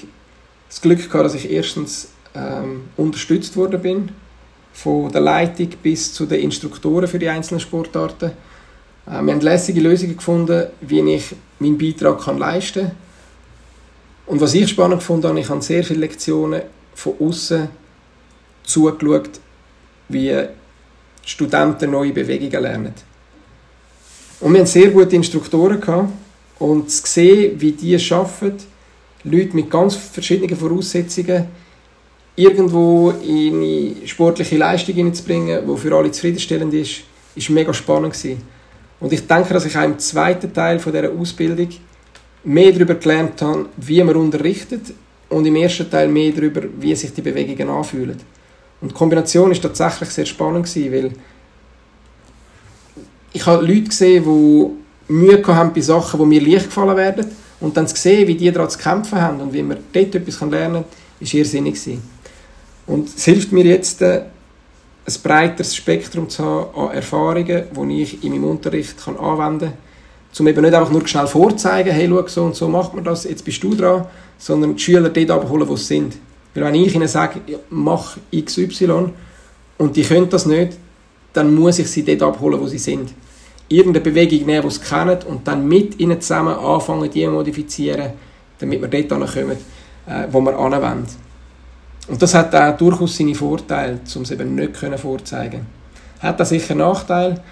das 0.69 0.81
Glück 0.81 1.11
gehabt, 1.11 1.25
dass 1.25 1.35
ich 1.35 1.51
erstens 1.51 2.13
ähm, 2.37 2.83
unterstützt 2.97 3.57
worden 3.57 3.83
bin, 3.83 4.11
von 4.73 5.11
der 5.11 5.23
Leitung 5.23 5.71
bis 5.83 6.15
zu 6.15 6.25
den 6.25 6.41
Instruktoren 6.41 7.09
für 7.09 7.19
die 7.19 7.29
einzelnen 7.29 7.59
Sportarten. 7.59 8.31
Äh, 9.07 9.23
wir 9.23 9.33
haben 9.33 9.41
lässige 9.41 9.81
Lösungen 9.81 10.17
gefunden, 10.17 10.69
wie 10.83 11.01
ich 11.01 11.35
meinen 11.59 11.77
Beitrag 11.77 12.21
kann 12.21 12.39
leisten 12.39 12.85
kann. 12.85 12.97
Und 14.27 14.41
was 14.41 14.55
ich 14.55 14.71
spannend 14.71 15.03
fand, 15.03 15.25
ich 15.37 15.49
habe 15.49 15.63
sehr 15.63 15.83
viele 15.83 15.99
Lektionen 15.99 16.63
von 16.95 17.15
außen 17.19 17.69
zugeschaut, 18.63 19.31
wie 20.09 20.45
Studenten 21.25 21.91
neue 21.91 22.13
Bewegungen 22.13 22.63
lernen. 22.63 23.14
Und 24.45 24.53
wir 24.53 24.61
hatten 24.61 24.71
sehr 24.71 24.91
gute 24.91 25.17
Instruktoren 25.17 25.81
gehabt, 25.81 26.11
und 26.59 26.91
zu 26.91 27.03
sehen, 27.07 27.59
wie 27.59 27.73
die 27.73 27.99
schaffen, 27.99 28.53
Leute 29.25 29.57
mit 29.57 29.71
ganz 29.71 29.97
verschiedenen 29.97 30.55
Voraussetzungen 30.55 31.47
irgendwo 32.37 33.11
in 33.27 33.55
eine 33.55 34.07
sportliche 34.07 34.59
Leistung 34.59 34.97
hineinzubringen, 34.97 35.67
die 35.67 35.77
für 35.79 35.97
alle 35.97 36.11
zufriedenstellend 36.11 36.75
ist, 36.75 37.05
ist 37.35 37.49
mega 37.49 37.73
spannend 37.73 38.13
gewesen. 38.13 38.43
Und 39.01 39.15
ich 39.15 39.27
denke, 39.27 39.55
dass 39.55 39.65
ich 39.65 39.79
auch 39.79 39.85
im 39.85 39.99
zweiten 39.99 40.53
Teil 40.53 40.79
von 40.79 40.93
dieser 40.93 41.11
Ausbildung 41.11 41.69
mehr 42.45 42.71
darüber 42.71 42.97
gelernt 42.97 43.41
habe, 43.41 43.71
wie 43.79 44.03
man 44.03 44.15
unterrichtet 44.15 44.93
und 45.31 45.47
im 45.47 45.57
ersten 45.57 45.91
Teil 45.91 46.09
mehr 46.09 46.33
darüber, 46.33 46.61
wie 46.79 46.95
sich 46.95 47.15
die 47.15 47.23
Bewegungen 47.23 47.71
anfühlen. 47.71 48.19
Und 48.83 48.91
die 48.91 48.95
Kombination 48.95 49.51
ist 49.53 49.63
tatsächlich 49.63 50.11
sehr 50.11 50.27
spannend 50.27 50.67
gewesen, 50.67 50.93
weil 50.93 51.13
ich 53.35 53.45
habe 53.47 53.67
Leute 53.67 53.83
gesehen, 53.83 54.25
die 54.25 55.13
Mühe 55.13 55.45
haben 55.47 55.75
bei 55.75 55.81
Sachen, 55.81 56.21
die 56.21 56.27
mir 56.27 56.41
leicht 56.41 56.67
gefallen 56.67 56.97
werden. 56.97 57.27
Und 57.61 57.77
dann 57.77 57.87
zu 57.87 57.97
sehen, 57.97 58.27
wie 58.29 58.37
die 58.37 58.51
daran 58.51 58.71
zu 58.71 58.79
kämpfen 58.79 59.21
haben 59.21 59.41
und 59.41 59.53
wie 59.53 59.63
man 59.63 59.79
dort 59.93 60.15
etwas 60.15 60.41
lernen 60.41 60.75
kann, 60.75 60.85
ist 61.21 61.35
irrsinnig. 61.35 61.99
Und 62.87 63.09
es 63.09 63.25
hilft 63.25 63.53
mir 63.53 63.65
jetzt, 63.65 64.01
äh, 64.03 64.23
ein 65.07 65.15
breiteres 65.23 65.75
Spektrum 65.75 66.29
zu 66.29 66.45
haben 66.45 66.79
an 66.79 66.95
Erfahrungen, 66.95 67.65
die 67.77 68.03
ich 68.03 68.25
in 68.25 68.33
meinem 68.33 68.45
Unterricht 68.45 68.97
anwenden 69.07 69.71
kann, 69.71 69.77
um 70.39 70.47
eben 70.47 70.63
nicht 70.63 70.75
einfach 70.75 70.91
nur 70.91 71.07
schnell 71.07 71.27
vorzeigen, 71.27 71.93
hey, 71.93 72.09
schau, 72.09 72.27
so 72.27 72.45
und 72.45 72.55
so 72.55 72.69
macht 72.69 72.95
man 72.95 73.05
das, 73.05 73.25
jetzt 73.25 73.45
bist 73.45 73.63
du 73.63 73.75
dran, 73.75 74.07
sondern 74.39 74.77
die 74.77 74.83
Schüler 74.83 75.11
dort 75.11 75.31
abholen, 75.31 75.69
wo 75.69 75.77
sie 75.77 75.85
sind. 75.85 76.17
Weil 76.55 76.65
wenn 76.65 76.75
ich 76.77 76.95
ihnen 76.95 77.09
sage, 77.09 77.41
mach 77.69 78.17
XY 78.35 79.11
und 79.79 79.97
die 79.97 80.03
können 80.03 80.29
das 80.29 80.47
nicht, 80.47 80.79
dann 81.33 81.55
muss 81.55 81.79
ich 81.79 81.91
sie 81.91 82.05
dort 82.05 82.23
abholen, 82.23 82.61
wo 82.61 82.67
sie 82.67 82.79
sind 82.79 83.13
irgendeine 83.69 84.05
Bewegung 84.05 84.47
nehmen, 84.47 84.69
die 84.69 84.75
sie 84.75 84.81
kennen 84.81 85.19
und 85.27 85.47
dann 85.47 85.67
mit 85.67 85.99
ihnen 85.99 86.21
zusammen 86.21 86.55
anfangen, 86.55 87.11
die 87.11 87.25
zu 87.25 87.31
modifizieren, 87.31 88.13
damit 88.59 88.81
wir 88.81 88.89
dort 88.89 89.33
kommen, 89.33 89.57
äh, 90.07 90.27
wo 90.31 90.41
wir 90.41 90.59
anwenden. 90.59 91.07
Und 92.09 92.21
das 92.21 92.35
hat 92.35 92.55
auch 92.55 92.77
durchaus 92.77 93.17
seine 93.17 93.35
Vorteile, 93.35 94.01
um 94.15 94.23
es 94.23 94.31
eben 94.31 94.55
nicht 94.55 94.75
können 94.75 94.99
vorzeigen 94.99 95.67
Hat 96.21 96.41
auch 96.41 96.47
sicher 96.47 96.75
Nachteile, 96.75 97.43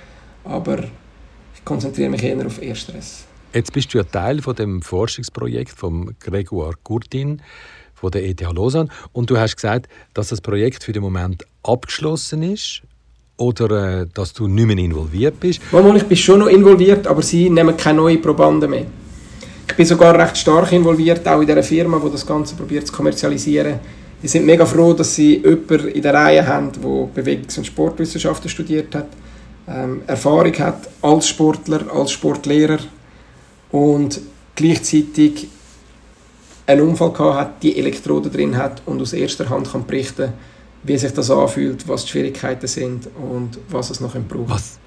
aber 0.45 0.81
ich 0.81 1.65
konzentriere 1.65 2.11
mich 2.11 2.23
eher 2.23 2.45
auf 2.45 2.61
Ersteres. 2.61 3.25
Jetzt 3.55 3.73
bist 3.73 3.93
du 3.93 3.99
ja 3.99 4.05
Teil 4.05 4.43
von 4.43 4.55
dem 4.55 4.83
Forschungsprojekt 4.83 5.71
von 5.71 6.15
Grégoire 6.19 6.75
Courtin 6.83 7.41
von 7.95 8.11
der 8.11 8.25
ETH 8.25 8.41
Lausanne 8.41 8.89
und 9.13 9.31
du 9.31 9.39
hast 9.39 9.57
gesagt, 9.57 9.89
dass 10.15 10.29
das 10.29 10.41
Projekt 10.41 10.85
für 10.85 10.93
den 10.93 11.03
Moment 11.03 11.47
abgeschlossen 11.63 12.43
ist 12.43 12.83
oder 13.43 14.03
äh, 14.03 14.07
dass 14.15 14.33
du 14.33 14.47
nicht 14.47 14.67
mehr 14.67 14.79
involviert 14.79 15.39
bist? 15.41 15.61
Mal, 15.73 15.97
ich 15.97 16.05
bin 16.05 16.17
schon 16.17 16.41
noch 16.41 16.47
involviert, 16.47 17.07
aber 17.07 17.23
sie 17.23 17.51
nehmen 17.51 17.77
keine 17.77 17.99
neuen 17.99 18.23
Probanden 18.23 18.71
mehr. 18.71 18.87
Ich 19.69 19.77
bin 19.77 19.87
sogar 19.87 20.19
recht 20.19 20.37
stark 20.37 20.73
involviert, 20.73 21.27
auch 21.27 21.41
in 21.41 21.47
dieser 21.47 21.63
Firma, 21.63 22.01
die 22.05 22.11
das 22.11 22.27
Ganze 22.27 22.55
probiert 22.55 22.87
zu 22.87 22.93
kommerzialisieren. 22.93 23.81
Die 24.23 24.29
sind 24.29 24.47
mega 24.47 24.65
froh, 24.65 24.93
dass 24.93 25.15
sie 25.15 25.39
jemanden 25.39 25.89
in 25.89 26.03
der 26.03 26.15
Reihe 26.15 26.47
haben, 26.47 26.71
der 26.73 27.23
Bewegungs- 27.23 27.59
und 27.59 27.67
Sportwissenschaften 27.67 28.49
studiert 28.49 28.95
hat, 28.95 29.09
ähm, 29.69 30.03
Erfahrung 30.07 30.55
hat 30.59 30.89
als 31.01 31.29
Sportler, 31.29 31.81
als 31.93 32.13
Sportlehrer 32.13 32.79
und 33.71 34.21
gleichzeitig 34.55 35.49
einen 36.67 36.83
Unfall 36.83 37.13
gehabt 37.13 37.39
hat, 37.39 37.63
die 37.63 37.77
Elektroden 37.77 38.31
drin 38.31 38.57
hat 38.57 38.83
und 38.87 39.01
aus 39.03 39.13
erster 39.13 39.49
Hand 39.49 39.73
kann 39.73 39.87
berichten 39.87 40.27
kann, 40.27 40.35
wie 40.83 40.99
sich 40.99 41.13
das 41.13 41.31
anfühlt, 41.31 41.87
was 41.89 42.05
die 42.05 42.11
Schwierigkeiten 42.11 42.67
sind 42.67 43.09
und 43.17 43.59
was 43.69 43.91
es 43.91 44.01
noch 44.01 44.13
braucht. 44.13 44.49
Was, 44.51 44.79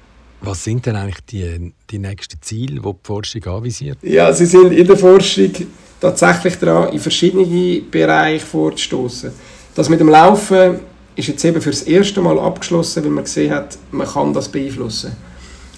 was 0.41 0.63
sind 0.63 0.85
denn 0.85 0.95
eigentlich 0.95 1.23
die, 1.25 1.73
die 1.89 1.99
nächsten 1.99 2.41
Ziele, 2.41 2.81
die 2.81 2.81
die 2.81 2.97
Forschung 3.03 3.43
anvisiert? 3.45 3.97
Ja, 4.01 4.31
sie 4.33 4.45
sind 4.45 4.71
in 4.71 4.85
der 4.85 4.97
Forschung 4.97 5.51
tatsächlich 5.99 6.57
daran, 6.57 6.93
in 6.93 6.99
verschiedene 6.99 7.81
Bereiche 7.81 8.45
vorzustoßen. 8.45 9.31
Das 9.73 9.89
mit 9.89 9.99
dem 9.99 10.09
Laufen 10.09 10.79
ist 11.15 11.27
jetzt 11.27 11.45
eben 11.45 11.61
für 11.61 11.71
das 11.71 11.83
erste 11.83 12.21
Mal 12.21 12.37
abgeschlossen, 12.39 13.03
weil 13.03 13.11
man 13.11 13.23
gesehen 13.23 13.53
hat, 13.53 13.77
man 13.91 14.07
kann 14.07 14.33
das 14.33 14.49
beeinflussen. 14.49 15.15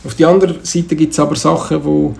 Auf 0.03 0.15
der 0.15 0.29
anderen 0.29 0.63
Seite 0.63 0.95
gibt 0.95 1.13
es 1.13 1.19
aber 1.19 1.35
Sachen, 1.35 1.81
die 1.81 2.19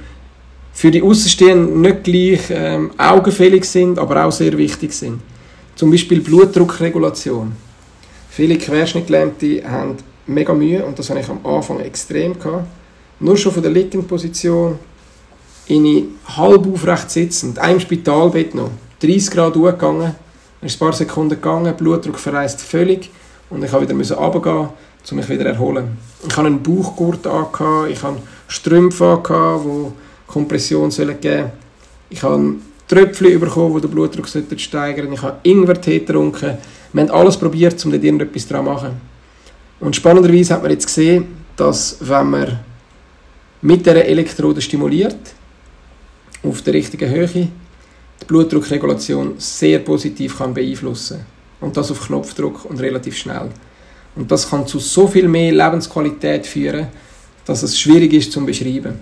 für 0.74 0.92
die 0.92 1.02
Außenstehenden 1.02 1.82
nicht 1.82 2.04
gleich 2.04 2.42
ähm, 2.50 2.92
augenfällig 2.98 3.66
sind, 3.66 3.98
aber 3.98 4.26
auch 4.26 4.32
sehr 4.32 4.56
wichtig 4.58 4.94
sind. 4.94 5.20
Zum 5.76 5.90
Beispiel 5.90 6.22
Blutdruckregulation. 6.22 7.54
Viele 8.38 8.56
Querschnittgelähmte 8.60 9.68
haben 9.68 9.98
mega 10.28 10.54
Mühe 10.54 10.86
und 10.86 11.00
das 11.00 11.10
hatte 11.10 11.22
ich 11.22 11.28
am 11.28 11.44
Anfang 11.44 11.80
extrem. 11.80 12.38
Gehabt. 12.38 12.68
Nur 13.20 13.36
schon 13.36 13.52
von 13.52 13.64
der 13.64 13.72
liegenden 13.72 14.06
Position 14.08 14.78
in 15.66 15.84
eine 15.84 16.04
halb 16.38 16.72
aufrecht 16.72 17.10
sitzend, 17.10 17.58
einem 17.58 17.80
Spitalbett 17.80 18.54
noch, 18.54 18.70
30 19.00 19.32
Grad 19.32 19.56
hochgegangen, 19.56 20.14
ist 20.62 20.76
ein 20.76 20.80
paar 20.80 20.94
Sekunden 20.94 21.32
gegangen, 21.32 21.76
Blutdruck 21.76 22.20
verreist 22.20 22.62
völlig 22.62 23.10
und 23.50 23.64
ich 23.64 23.72
musste 23.72 23.98
wieder 23.98 24.16
runtergehen, 24.16 24.70
um 25.10 25.18
mich 25.18 25.30
wieder 25.30 25.46
zu 25.46 25.48
erholen. 25.48 25.98
Ich 26.28 26.38
hatte 26.38 26.46
einen 26.46 26.62
Bauchgurt 26.62 27.26
an, 27.26 27.48
ich 27.90 28.04
hatte 28.04 28.22
Strümpfe 28.48 29.20
an, 29.28 29.62
die 29.64 30.32
Kompression 30.32 30.92
geben 30.92 31.20
sollen. 31.22 31.52
Ich 32.12 32.22
habe 32.22 32.56
Tröpfchen 32.88 33.40
bekommen, 33.40 33.74
die 33.78 33.82
den 33.82 33.90
Blutdruck 33.90 34.28
steigern 34.28 35.12
Ich 35.12 35.24
habe 35.24 35.40
Ingwertee 35.42 35.98
getrunken. 35.98 36.60
Wir 36.94 37.02
haben 37.04 37.12
alles 37.12 37.38
probiert, 37.38 37.84
um 37.86 37.92
dort 37.92 38.04
irgendetwas 38.04 38.48
daran 38.48 38.66
zu 38.66 38.72
machen. 38.72 39.02
Und 39.80 39.96
spannenderweise 39.96 40.54
hat 40.54 40.62
man 40.62 40.72
jetzt 40.72 40.88
gesehen, 40.88 41.26
dass 41.56 41.98
wenn 42.00 42.30
man 42.30 42.60
mit 43.62 43.86
dieser 43.86 44.06
Elektrode 44.06 44.62
stimuliert, 44.62 45.18
auf 46.44 46.62
der 46.62 46.74
richtigen 46.74 47.10
Höhe, 47.10 47.28
die 47.28 48.26
Blutdruckregulation 48.26 49.36
sehr 49.38 49.80
positiv 49.80 50.38
kann 50.38 50.54
beeinflussen 50.54 51.26
Und 51.60 51.76
das 51.76 51.92
auf 51.92 52.08
Knopfdruck 52.08 52.66
und 52.66 52.80
relativ 52.80 53.18
schnell. 53.18 53.50
Und 54.16 54.32
das 54.32 54.50
kann 54.50 54.66
zu 54.66 54.80
so 54.80 55.08
viel 55.08 55.28
mehr 55.28 55.52
Lebensqualität 55.52 56.48
führen, 56.48 56.88
dass 57.46 57.64
es 57.64 57.80
schwierig 57.80 58.14
ist 58.14 58.32
zu 58.32 58.46
beschreiben. 58.46 59.00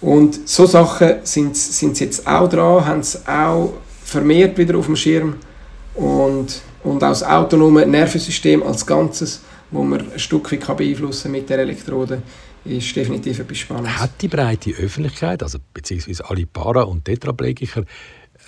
Und 0.00 0.48
so 0.48 0.66
Sachen 0.66 1.16
sind, 1.22 1.56
sind 1.56 1.96
sie 1.96 2.04
jetzt 2.04 2.26
auch 2.26 2.48
dran, 2.48 2.84
haben 2.84 3.00
es 3.00 3.26
auch 3.26 3.72
vermehrt 4.04 4.56
wieder 4.58 4.76
auf 4.76 4.86
dem 4.86 4.96
Schirm 4.96 5.36
und, 5.96 6.60
und 6.84 7.02
auch 7.02 7.08
das 7.08 7.22
autonome 7.22 7.86
Nervensystem 7.86 8.62
als 8.62 8.86
Ganzes, 8.86 9.42
wo 9.70 9.82
man 9.82 10.12
ein 10.12 10.18
Stück 10.18 10.52
weit 10.52 10.76
beeinflussen 10.76 11.32
mit 11.32 11.48
der 11.48 11.58
Elektrode, 11.58 12.22
ist 12.64 12.94
definitiv 12.94 13.38
etwas 13.38 13.58
Spannendes. 13.58 13.98
Hat 13.98 14.10
die 14.20 14.28
breite 14.28 14.70
Öffentlichkeit, 14.70 15.42
also 15.42 15.58
beziehungsweise 15.72 16.28
alle 16.28 16.46
Para- 16.46 16.82
und 16.82 17.04
Tetraplegiker, 17.04 17.84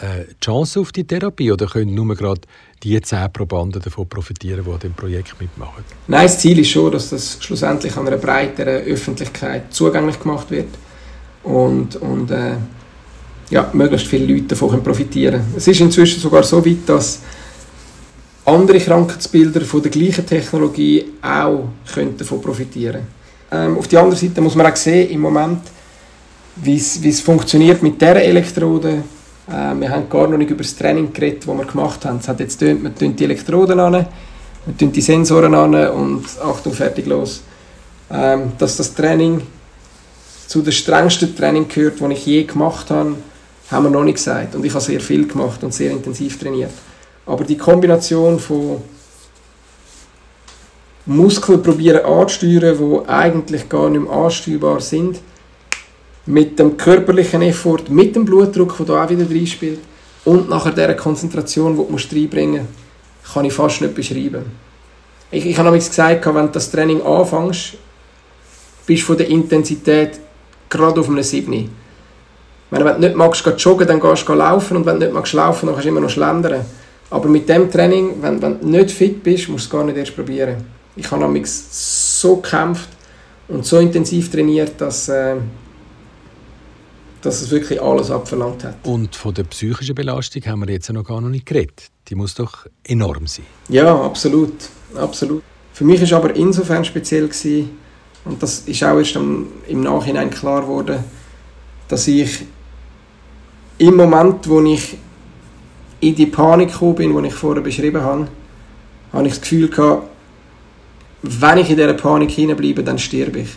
äh, 0.01 0.25
die 0.31 0.45
Chance 0.45 0.81
auf 0.81 0.93
die 0.93 1.05
Therapie 1.05 1.51
oder 1.51 1.67
können 1.67 1.95
nur 1.95 2.15
gerade 2.15 2.41
die 2.83 3.01
zehn 3.01 3.33
Probanden 3.33 3.81
davon 3.83 4.09
profitieren, 4.09 4.65
die 4.65 4.71
an 4.71 4.79
dem 4.79 4.93
Projekt 4.93 5.41
mitmachen? 5.41 5.85
Nein, 6.07 6.25
das 6.25 6.39
Ziel 6.39 6.59
ist 6.59 6.71
schon, 6.71 6.93
dass 6.93 7.11
das 7.11 7.39
schlussendlich 7.41 7.97
an 7.97 8.07
einer 8.07 8.17
breiteren 8.17 8.85
Öffentlichkeit 8.85 9.73
zugänglich 9.73 10.21
gemacht 10.21 10.51
wird 10.51 10.69
und, 11.43 11.97
und 11.97 12.31
äh, 12.31 12.57
ja, 13.51 13.71
möglichst 13.73 14.07
viele 14.07 14.33
Leute 14.33 14.49
davon 14.49 14.83
profitieren 14.83 15.41
können. 15.41 15.55
Es 15.57 15.67
ist 15.67 15.81
inzwischen 15.81 16.21
sogar 16.21 16.43
so 16.43 16.65
weit, 16.65 16.87
dass 16.87 17.21
andere 18.49 18.79
Krankheitsbilder 18.79 19.63
von 19.63 19.83
der 19.83 19.91
gleichen 19.91 20.27
Technologie 20.27 21.05
auch 21.23 21.69
davon 22.17 22.41
profitieren 22.41 23.03
ähm, 23.51 23.79
Auf 23.79 23.89
der 23.89 24.01
anderen 24.01 24.19
Seite 24.19 24.41
muss 24.41 24.55
man 24.55 24.67
auch 24.67 24.77
sehen, 24.77 25.11
im 25.11 25.21
Moment, 25.21 25.61
wie 26.57 26.77
es 26.77 27.21
funktioniert 27.21 27.83
mit 27.83 28.01
dieser 28.01 28.23
Elektrode. 28.23 29.03
Äh, 29.49 29.75
wir 29.79 29.91
haben 29.91 30.09
gar 30.11 30.27
noch 30.27 30.39
nicht 30.39 30.51
über 30.51 30.63
das 30.63 30.77
Training 30.77 31.13
geredet, 31.13 31.45
das 31.47 31.57
wir 31.57 31.65
gemacht 31.65 32.05
haben. 32.05 32.19
Es 32.19 32.29
hat 32.29 32.41
jetzt 32.41 32.59
tönt, 32.59 32.83
man 32.83 32.95
die 32.99 33.25
Elektroden 33.25 33.79
an, 33.81 33.93
man 33.93 34.93
die 34.93 35.01
Sensoren 35.01 35.55
an 35.55 35.75
und 35.91 36.25
Achtung, 36.43 36.73
fertig, 36.73 37.07
los. 37.07 37.43
Ähm, 38.11 38.53
dass 38.59 38.77
das 38.77 38.95
Training 38.95 39.43
zu 40.47 40.63
den 40.63 40.73
strengsten 40.73 41.37
Training 41.37 41.69
gehört, 41.69 42.01
die 42.01 42.13
ich 42.13 42.27
je 42.27 42.45
gemacht 42.45 42.91
habe, 42.91 43.17
haben 43.71 43.85
wir 43.85 43.91
noch 43.91 44.05
nicht 44.05 44.17
gesagt. 44.17 44.55
Und 44.55 44.65
ich 44.65 44.73
habe 44.73 44.83
sehr 44.83 45.01
viel 45.01 45.27
gemacht 45.29 45.63
und 45.63 45.75
sehr 45.75 45.91
intensiv 45.91 46.39
trainiert. 46.39 46.73
Aber 47.29 47.45
die 47.45 47.59
Kombination 47.59 48.41
von 48.41 48.83
Muskeln 51.05 51.63
probieren 51.63 52.05
anzusteuern, 52.05 52.79
die 52.79 53.09
eigentlich 53.09 53.69
gar 53.69 53.91
nicht 53.91 54.03
mehr 54.03 54.13
ansteuerbar 54.13 54.81
sind, 54.81 55.21
mit 56.25 56.59
dem 56.59 56.79
körperlichen 56.79 57.43
Effort, 57.43 57.91
mit 57.91 58.17
dem 58.17 58.25
Blutdruck, 58.25 58.79
der 58.79 58.87
da 58.87 59.05
auch 59.05 59.11
wieder 59.11 59.29
reinspielt 59.29 59.81
und 60.25 60.49
nachher 60.49 60.73
dieser 60.73 60.95
Konzentration, 60.95 61.77
die 61.77 62.09
du 62.09 62.17
reinbringen 62.17 62.63
musst, 62.63 63.35
kann 63.35 63.45
ich 63.45 63.53
fast 63.53 63.83
nicht 63.83 63.95
beschreiben. 63.95 64.47
Ich, 65.31 65.45
ich 65.45 65.59
habe 65.59 65.71
gesagt, 65.77 66.27
wenn 66.27 66.47
du 66.47 66.53
das 66.53 66.71
Training 66.71 67.03
anfängst, 67.03 67.75
bist 68.87 69.03
du 69.03 69.07
von 69.07 69.19
der 69.19 69.29
Intensität 69.29 70.19
gerade 70.71 70.99
auf 70.99 71.09
einem 71.09 71.23
7. 71.23 71.71
Wenn 72.71 72.85
du 72.85 72.99
nicht 72.99 73.17
magst, 73.17 73.45
joggen, 73.59 73.87
dann 73.87 74.01
gehst 74.01 74.27
du 74.27 74.33
laufen 74.33 74.79
und 74.79 74.87
wenn 74.87 74.99
du 74.99 75.07
nicht 75.07 75.15
magst 75.15 75.35
laufen, 75.35 75.67
dann 75.67 75.75
kannst 75.75 75.85
du 75.85 75.91
immer 75.91 76.01
noch 76.01 76.11
schlendern. 76.11 76.65
Aber 77.11 77.29
mit 77.29 77.49
dem 77.49 77.71
Training, 77.71 78.21
wenn, 78.21 78.41
wenn 78.43 78.61
du 78.61 78.69
nicht 78.69 78.91
fit 78.91 79.23
bist, 79.23 79.49
musst 79.49 79.65
du 79.65 79.67
es 79.67 79.71
gar 79.71 79.85
nicht 79.85 79.97
erst 79.97 80.15
probieren. 80.15 80.57
Ich 80.95 81.11
habe 81.11 81.43
so 81.45 82.37
gekämpft 82.37 82.89
und 83.49 83.65
so 83.65 83.79
intensiv 83.79 84.31
trainiert, 84.31 84.81
dass, 84.81 85.09
äh, 85.09 85.37
dass 87.23 87.41
es 87.41 87.51
wirklich 87.51 87.81
alles 87.81 88.11
abverlangt 88.11 88.65
hat. 88.65 88.77
Und 88.83 89.15
von 89.17 89.33
der 89.33 89.45
psychischen 89.45 89.95
Belastung 89.95 90.43
haben 90.47 90.67
wir 90.67 90.73
jetzt 90.73 90.93
noch 90.93 91.05
gar 91.05 91.21
nicht 91.21 91.47
geredet. 91.47 91.87
Die 92.09 92.15
muss 92.15 92.35
doch 92.35 92.67
enorm 92.85 93.27
sein. 93.27 93.47
Ja, 93.69 94.03
absolut. 94.03 94.53
absolut. 94.95 95.43
Für 95.73 95.85
mich 95.85 96.11
war 96.11 96.19
aber 96.19 96.35
insofern 96.35 96.85
speziell, 96.85 97.29
gewesen, 97.29 97.71
und 98.25 98.43
das 98.43 98.61
ist 98.61 98.83
auch 98.83 98.99
erst 98.99 99.17
im 99.17 99.81
Nachhinein 99.83 100.31
klar 100.31 100.63
geworden, 100.63 101.05
dass 101.87 102.07
ich 102.09 102.45
im 103.79 103.97
Moment, 103.97 104.49
wo 104.49 104.61
ich 104.63 104.99
in 106.01 106.15
die 106.15 106.27
Panik 106.27 106.73
gekommen 106.73 106.95
bin, 106.95 107.23
die 107.23 107.29
ich 107.29 107.35
vorher 107.35 107.63
beschrieben 107.63 108.03
habe, 108.03 108.29
habe 109.13 109.27
ich 109.27 109.35
das 109.35 109.41
Gefühl 109.41 109.69
gehabt, 109.69 110.09
wenn 111.23 111.59
ich 111.59 111.71
in 111.71 111.77
dieser 111.77 111.95
Panik 111.95 112.31
hineinbleibe, 112.31 112.85
dann 112.85 112.99
sterbe 112.99 113.41
ich. 113.41 113.51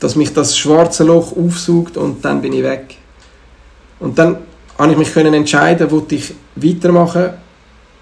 Dass 0.00 0.16
mich 0.16 0.32
das 0.32 0.56
schwarze 0.58 1.04
Loch 1.04 1.36
aufsucht 1.36 1.96
und 1.96 2.24
dann 2.24 2.42
bin 2.42 2.52
ich 2.52 2.62
weg. 2.62 2.96
Und 4.00 4.18
dann 4.18 4.38
habe 4.76 4.92
ich 4.92 4.98
mich 4.98 5.16
entscheiden, 5.16 5.90
ob 5.90 6.10
ich 6.12 6.34
weitermachen 6.56 7.30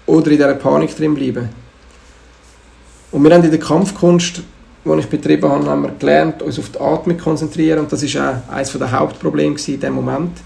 oder 0.05 0.31
in 0.31 0.37
dieser 0.37 0.55
Panik 0.55 0.95
drin 0.95 1.15
bleiben. 1.15 1.49
Und 3.11 3.23
wir 3.23 3.33
haben 3.33 3.43
in 3.43 3.51
der 3.51 3.59
Kampfkunst 3.59 4.41
die 4.85 4.99
ich 4.99 5.07
betrieben 5.07 5.49
habe, 5.49 5.65
haben 5.65 5.81
wir 5.81 5.91
gelernt, 5.97 6.43
uns 6.43 6.59
auf 6.59 6.69
die 6.69 6.79
Atmung 6.79 7.17
zu 7.17 7.23
konzentrieren. 7.23 7.79
Und 7.79 7.91
das 7.91 8.03
war 8.13 8.43
auch 8.49 8.53
eines 8.53 8.71
der 8.71 8.91
Hauptprobleme 8.91 9.55
in 9.55 9.55
diesem 9.55 9.93
Moment. 9.93 10.37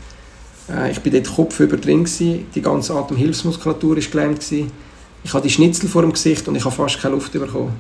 Äh, 0.70 0.92
ich 0.92 1.04
war 1.04 1.12
dort 1.12 1.36
kopfüber 1.36 1.78
drin, 1.78 2.06
die 2.20 2.62
ganze 2.62 2.94
Atemhilfsmuskulatur 2.94 3.98
war 3.98 4.04
gelähmt. 4.04 4.52
Ich 5.24 5.34
hatte 5.34 5.48
die 5.48 5.54
Schnitzel 5.54 5.90
vor 5.90 6.02
dem 6.02 6.14
Gesicht 6.14 6.48
und 6.48 6.56
ich 6.56 6.64
habe 6.64 6.76
fast 6.76 7.02
keine 7.02 7.16
Luft 7.16 7.32
bekommen. 7.32 7.74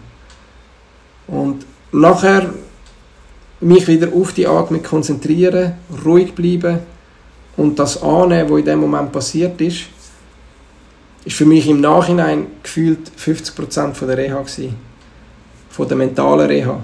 Und 1.27 1.65
nachher 1.91 2.53
mich 3.61 3.87
wieder 3.87 4.13
auf 4.13 4.33
die 4.33 4.47
Atmung 4.47 4.81
konzentrieren, 4.83 5.73
ruhig 6.05 6.33
bleiben 6.33 6.79
und 7.57 7.77
das 7.77 8.01
annehmen, 8.01 8.49
was 8.49 8.59
in 8.59 8.65
dem 8.65 8.79
Moment 8.79 9.11
passiert 9.11 9.59
ist, 9.61 9.81
ist 11.25 11.35
für 11.35 11.45
mich 11.45 11.67
im 11.67 11.81
Nachhinein 11.81 12.47
gefühlt 12.63 13.11
50% 13.17 13.93
von 13.93 14.07
der 14.07 14.17
Reha 14.17 14.39
gewesen 14.39 14.75
von 15.69 15.87
der 15.87 15.97
mentalen 15.97 16.47
Reha. 16.47 16.79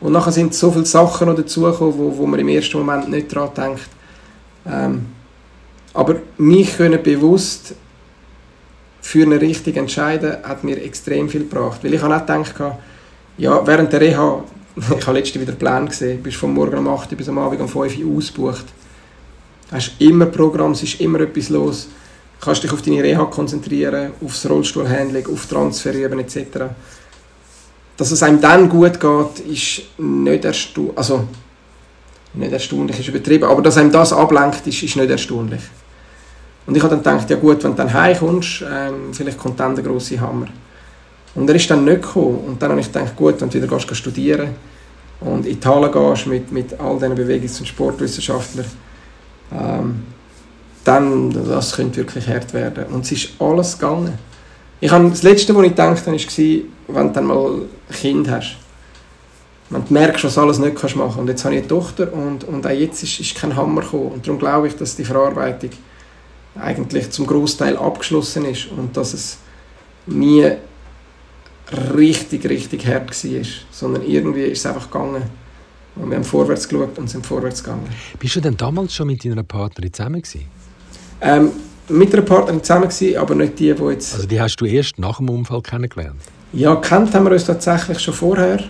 Und 0.00 0.12
nachher 0.12 0.32
sind 0.32 0.54
so 0.54 0.72
viele 0.72 0.86
Sachen 0.86 1.28
noch 1.28 1.36
dazugekommen, 1.36 1.96
wo, 1.96 2.16
wo 2.16 2.26
man 2.26 2.40
im 2.40 2.48
ersten 2.48 2.78
Moment 2.78 3.08
nicht 3.10 3.34
daran 3.34 3.54
denkt. 3.54 3.88
Ähm, 4.66 5.06
aber 5.92 6.16
mich 6.38 6.76
können 6.76 7.02
bewusst 7.02 7.74
für 9.00 9.22
eine 9.22 9.40
richtige 9.40 9.80
entscheiden, 9.80 10.36
hat 10.42 10.62
mir 10.62 10.82
extrem 10.82 11.28
viel 11.28 11.40
gebracht. 11.40 11.82
Weil 11.82 11.94
ich 11.94 12.02
habe 12.02 12.14
auch 12.14 12.20
gedacht, 12.20 12.78
ja, 13.38 13.66
während 13.66 13.92
der 13.92 14.00
Reha, 14.00 14.44
ich 14.98 15.06
habe 15.06 15.18
letztens 15.18 15.42
wieder 15.42 15.56
Plan 15.56 15.88
gesehen, 15.88 16.22
bist 16.22 16.36
von 16.36 16.52
morgen 16.52 16.78
um 16.78 16.88
8 16.88 17.10
Uhr 17.10 17.18
bis 17.18 17.28
am 17.28 17.38
Abend 17.38 17.60
um 17.60 17.68
5 17.68 17.98
Uhr 17.98 18.16
ausgebucht. 18.16 18.66
Du 19.68 19.76
hast 19.76 19.92
immer 19.98 20.26
Programm, 20.26 20.72
es 20.72 20.82
ist 20.82 21.00
immer 21.00 21.20
etwas 21.20 21.48
los. 21.48 21.88
Du 22.38 22.44
kannst 22.44 22.62
dich 22.62 22.72
auf 22.72 22.82
deine 22.82 23.02
Reha 23.02 23.24
konzentrieren, 23.24 24.12
aufs 24.24 24.48
Rollstuhlhandling, 24.48 25.26
auf 25.26 25.46
Transferüben 25.46 26.18
etc 26.20 26.70
dass 28.00 28.10
es 28.12 28.22
einem 28.22 28.40
dann 28.40 28.66
gut 28.66 28.98
geht, 28.98 29.40
ist 29.46 29.82
nicht 29.98 30.42
erstaunlich. 30.42 30.96
Also, 30.96 31.24
nicht 32.32 32.50
erstaunlich 32.50 32.98
ist 32.98 33.08
übertrieben, 33.08 33.44
aber 33.44 33.60
dass 33.60 33.76
einem 33.76 33.92
das 33.92 34.14
ablenkt, 34.14 34.66
ist, 34.66 34.82
ist 34.82 34.96
nicht 34.96 35.10
erstaunlich. 35.10 35.60
Und 36.66 36.76
ich 36.76 36.82
habe 36.82 36.94
dann 36.94 37.02
gedacht, 37.02 37.30
ja 37.30 37.36
gut, 37.36 37.64
wenn 37.64 37.72
du 37.72 37.76
dann 37.76 37.92
heimkommst, 37.92 38.62
ähm, 38.62 39.12
vielleicht 39.12 39.38
kommt 39.38 39.58
dann 39.58 39.74
der 39.74 39.84
grosse 39.84 40.20
Hammer. 40.20 40.46
Und 41.34 41.48
er 41.48 41.56
ist 41.56 41.70
dann 41.70 41.84
nicht 41.84 42.02
gekommen. 42.02 42.38
Und 42.46 42.62
dann 42.62 42.70
habe 42.70 42.80
ich 42.80 42.92
gedacht, 42.92 43.16
gut, 43.16 43.40
wenn 43.40 43.48
du 43.48 43.62
wieder 43.62 43.66
gehst, 43.66 43.96
studieren 43.96 44.50
und 45.20 45.46
in 45.46 45.60
die 45.60 45.68
Halle 45.68 45.90
gehst 45.90 46.26
mit, 46.26 46.50
mit 46.50 46.78
all 46.80 46.98
diesen 46.98 47.14
Bewegungs- 47.14 47.60
und 47.60 47.66
Sportwissenschaftlern, 47.66 48.66
ähm, 49.52 50.02
dann, 50.84 51.30
das 51.30 51.72
könnte 51.72 51.98
wirklich 51.98 52.26
hart 52.28 52.52
werden. 52.54 52.86
Und 52.86 53.04
es 53.04 53.12
ist 53.12 53.30
alles 53.38 53.78
gegangen. 53.78 54.18
Ich 54.80 54.90
habe, 54.90 55.10
das 55.10 55.22
Letzte, 55.22 55.54
was 55.54 55.64
ich 55.64 55.70
gedacht 55.70 56.06
habe, 56.06 56.16
war, 56.16 56.96
wenn 56.96 57.06
du 57.08 57.12
dann 57.12 57.24
mal 57.26 57.52
ein 57.88 57.94
Kind 57.94 58.30
hast. 58.30 58.56
Wenn 59.68 59.84
du 59.84 59.92
merkst, 59.92 60.24
was 60.24 60.38
alles 60.38 60.58
nicht 60.58 60.76
kannst 60.76 60.96
machen. 60.96 61.20
Und 61.20 61.28
jetzt 61.28 61.44
habe 61.44 61.54
ich 61.54 61.60
eine 61.60 61.68
Tochter 61.68 62.12
und, 62.12 62.44
und 62.44 62.66
auch 62.66 62.70
jetzt 62.70 63.02
ist, 63.02 63.20
ist 63.20 63.34
kein 63.36 63.54
Hammer 63.54 63.82
gekommen. 63.82 64.12
Und 64.12 64.26
darum 64.26 64.38
glaube 64.38 64.68
ich, 64.68 64.76
dass 64.76 64.96
die 64.96 65.04
Verarbeitung 65.04 65.70
eigentlich 66.58 67.10
zum 67.10 67.26
Großteil 67.26 67.76
abgeschlossen 67.76 68.44
ist 68.44 68.68
und 68.70 68.96
dass 68.96 69.14
es 69.14 69.38
nie 70.06 70.50
richtig, 71.94 72.48
richtig 72.48 72.86
hart 72.86 73.10
war, 73.24 73.42
sondern 73.70 74.02
irgendwie 74.06 74.42
ist 74.42 74.60
es 74.60 74.66
einfach 74.66 74.90
gegangen. 74.90 75.22
Und 75.96 76.10
wir 76.10 76.16
haben 76.16 76.24
vorwärts 76.24 76.68
geschaut 76.68 76.98
und 76.98 77.10
sind 77.10 77.26
vorwärts 77.26 77.62
gegangen. 77.62 77.88
Bist 78.18 78.36
du 78.36 78.40
denn 78.40 78.56
damals 78.56 78.94
schon 78.94 79.08
mit 79.08 79.24
deiner 79.24 79.42
Partnerin 79.42 79.92
zusammen 79.92 80.22
gewesen? 80.22 80.46
Ähm, 81.20 81.50
mit 81.88 82.12
einer 82.14 82.22
Partnerin 82.22 82.62
zusammen 82.62 82.88
gewesen, 82.88 83.16
aber 83.16 83.34
nicht 83.34 83.58
die, 83.58 83.74
die 83.74 83.82
jetzt... 83.84 84.14
Also 84.14 84.26
die 84.26 84.40
hast 84.40 84.56
du 84.56 84.64
erst 84.64 84.98
nach 84.98 85.18
dem 85.18 85.28
Unfall 85.28 85.60
kennengelernt? 85.62 86.20
Ja, 86.52 86.76
kennt 86.76 87.14
haben 87.14 87.24
wir 87.24 87.32
uns 87.32 87.44
tatsächlich 87.44 87.98
schon 87.98 88.14
vorher, 88.14 88.64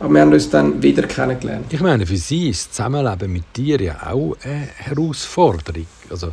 aber 0.00 0.12
wir 0.12 0.20
haben 0.20 0.32
uns 0.32 0.50
dann 0.50 0.82
wieder 0.82 1.02
kennengelernt. 1.04 1.66
Ich 1.70 1.80
meine, 1.80 2.06
für 2.06 2.16
sie 2.16 2.50
ist 2.50 2.68
das 2.68 2.76
Zusammenleben 2.76 3.32
mit 3.32 3.44
dir 3.56 3.80
ja 3.80 4.10
auch 4.10 4.36
eine 4.42 4.68
Herausforderung. 4.76 5.86
Also 6.10 6.32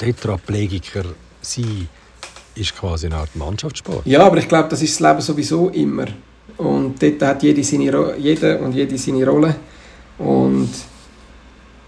Tetraplegiker 0.00 1.04
sein 1.42 1.88
ist 2.54 2.74
quasi 2.74 3.06
eine 3.06 3.16
Art 3.16 3.36
Mannschaftssport. 3.36 4.06
Ja, 4.06 4.24
aber 4.24 4.38
ich 4.38 4.48
glaube, 4.48 4.68
das 4.70 4.80
ist 4.80 4.98
das 4.98 5.08
Leben 5.08 5.20
sowieso 5.20 5.68
immer. 5.68 6.06
Und 6.56 7.02
dort 7.02 7.22
hat 7.22 7.42
jede, 7.42 7.62
seine, 7.62 8.16
jeder 8.18 8.60
und 8.60 8.72
jede 8.74 8.96
seine 8.96 9.26
Rolle. 9.26 9.56
Und 10.18 10.70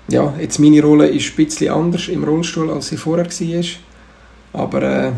ja, 0.08 0.34
jetzt 0.38 0.58
meine 0.58 0.82
Rolle 0.82 1.08
ist 1.08 1.30
ein 1.30 1.36
bisschen 1.36 1.72
anders 1.72 2.08
im 2.08 2.22
Rollstuhl, 2.24 2.70
als 2.70 2.88
sie 2.88 2.98
vorher 2.98 3.26
war. 3.26 3.64
Aber 4.52 4.82
äh, 4.82 5.12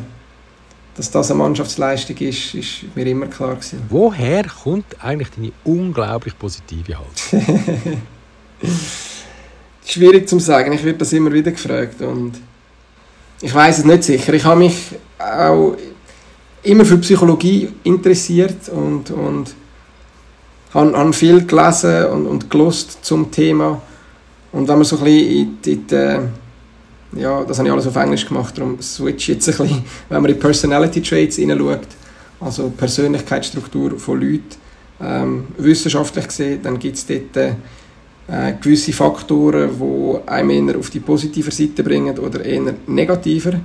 dass 0.96 1.10
das 1.10 1.30
eine 1.30 1.38
Mannschaftsleistung 1.38 2.16
ist, 2.18 2.54
ist 2.54 2.84
mir 2.94 3.06
immer 3.06 3.26
klar 3.26 3.56
gewesen. 3.56 3.82
Woher 3.88 4.44
kommt 4.44 5.02
eigentlich 5.02 5.30
deine 5.30 5.52
unglaublich 5.64 6.38
positive 6.38 6.96
Haltung? 6.96 7.64
Schwierig 9.84 10.28
zu 10.28 10.38
sagen. 10.38 10.72
Ich 10.72 10.84
werde 10.84 10.98
das 10.98 11.12
immer 11.12 11.32
wieder 11.32 11.50
gefragt 11.50 12.00
und 12.00 12.34
ich 13.40 13.54
weiß 13.54 13.78
es 13.78 13.84
nicht 13.84 14.04
sicher. 14.04 14.32
Ich 14.34 14.44
habe 14.44 14.60
mich 14.60 14.76
auch 15.18 15.76
immer 16.62 16.84
für 16.84 16.98
Psychologie 16.98 17.70
interessiert 17.82 18.68
und, 18.68 19.10
und 19.10 19.54
habe, 20.72 20.96
habe 20.96 21.12
viel 21.12 21.46
gelesen 21.46 22.06
und, 22.06 22.26
und 22.26 22.50
gelost 22.50 23.04
zum 23.04 23.30
Thema 23.30 23.80
und 24.52 24.68
wenn 24.68 24.76
man 24.76 24.84
so 24.84 24.96
ein 24.98 25.04
bisschen 25.04 25.30
in 25.30 25.58
die, 25.62 25.72
in 25.72 25.86
die 25.86 27.20
ja, 27.20 27.44
das 27.44 27.58
habe 27.58 27.68
ich 27.68 27.72
alles 27.72 27.86
auf 27.86 27.96
Englisch 27.96 28.26
gemacht, 28.26 28.56
darum 28.56 28.80
switch 28.80 29.28
jetzt 29.28 29.48
ein 29.48 29.56
bisschen, 29.56 29.84
wenn 30.08 30.22
man 30.22 30.30
in 30.30 30.38
Personality 30.38 31.02
Traits 31.02 31.36
hineinschaut, 31.36 31.86
also 32.40 32.70
Persönlichkeitsstruktur 32.70 33.98
von 33.98 34.20
Leuten, 34.20 34.44
ähm, 35.00 35.46
wissenschaftlich 35.58 36.26
gesehen, 36.26 36.60
dann 36.62 36.78
gibt 36.78 36.96
es 36.96 37.06
dort 37.06 37.56
äh, 38.28 38.54
gewisse 38.60 38.92
Faktoren, 38.92 39.70
die 39.78 40.28
einem 40.30 40.68
eher 40.68 40.78
auf 40.78 40.90
die 40.90 41.00
positive 41.00 41.50
Seite 41.50 41.82
bringen 41.82 42.18
oder 42.18 42.44
eher 42.44 42.74
negativer. 42.86 43.60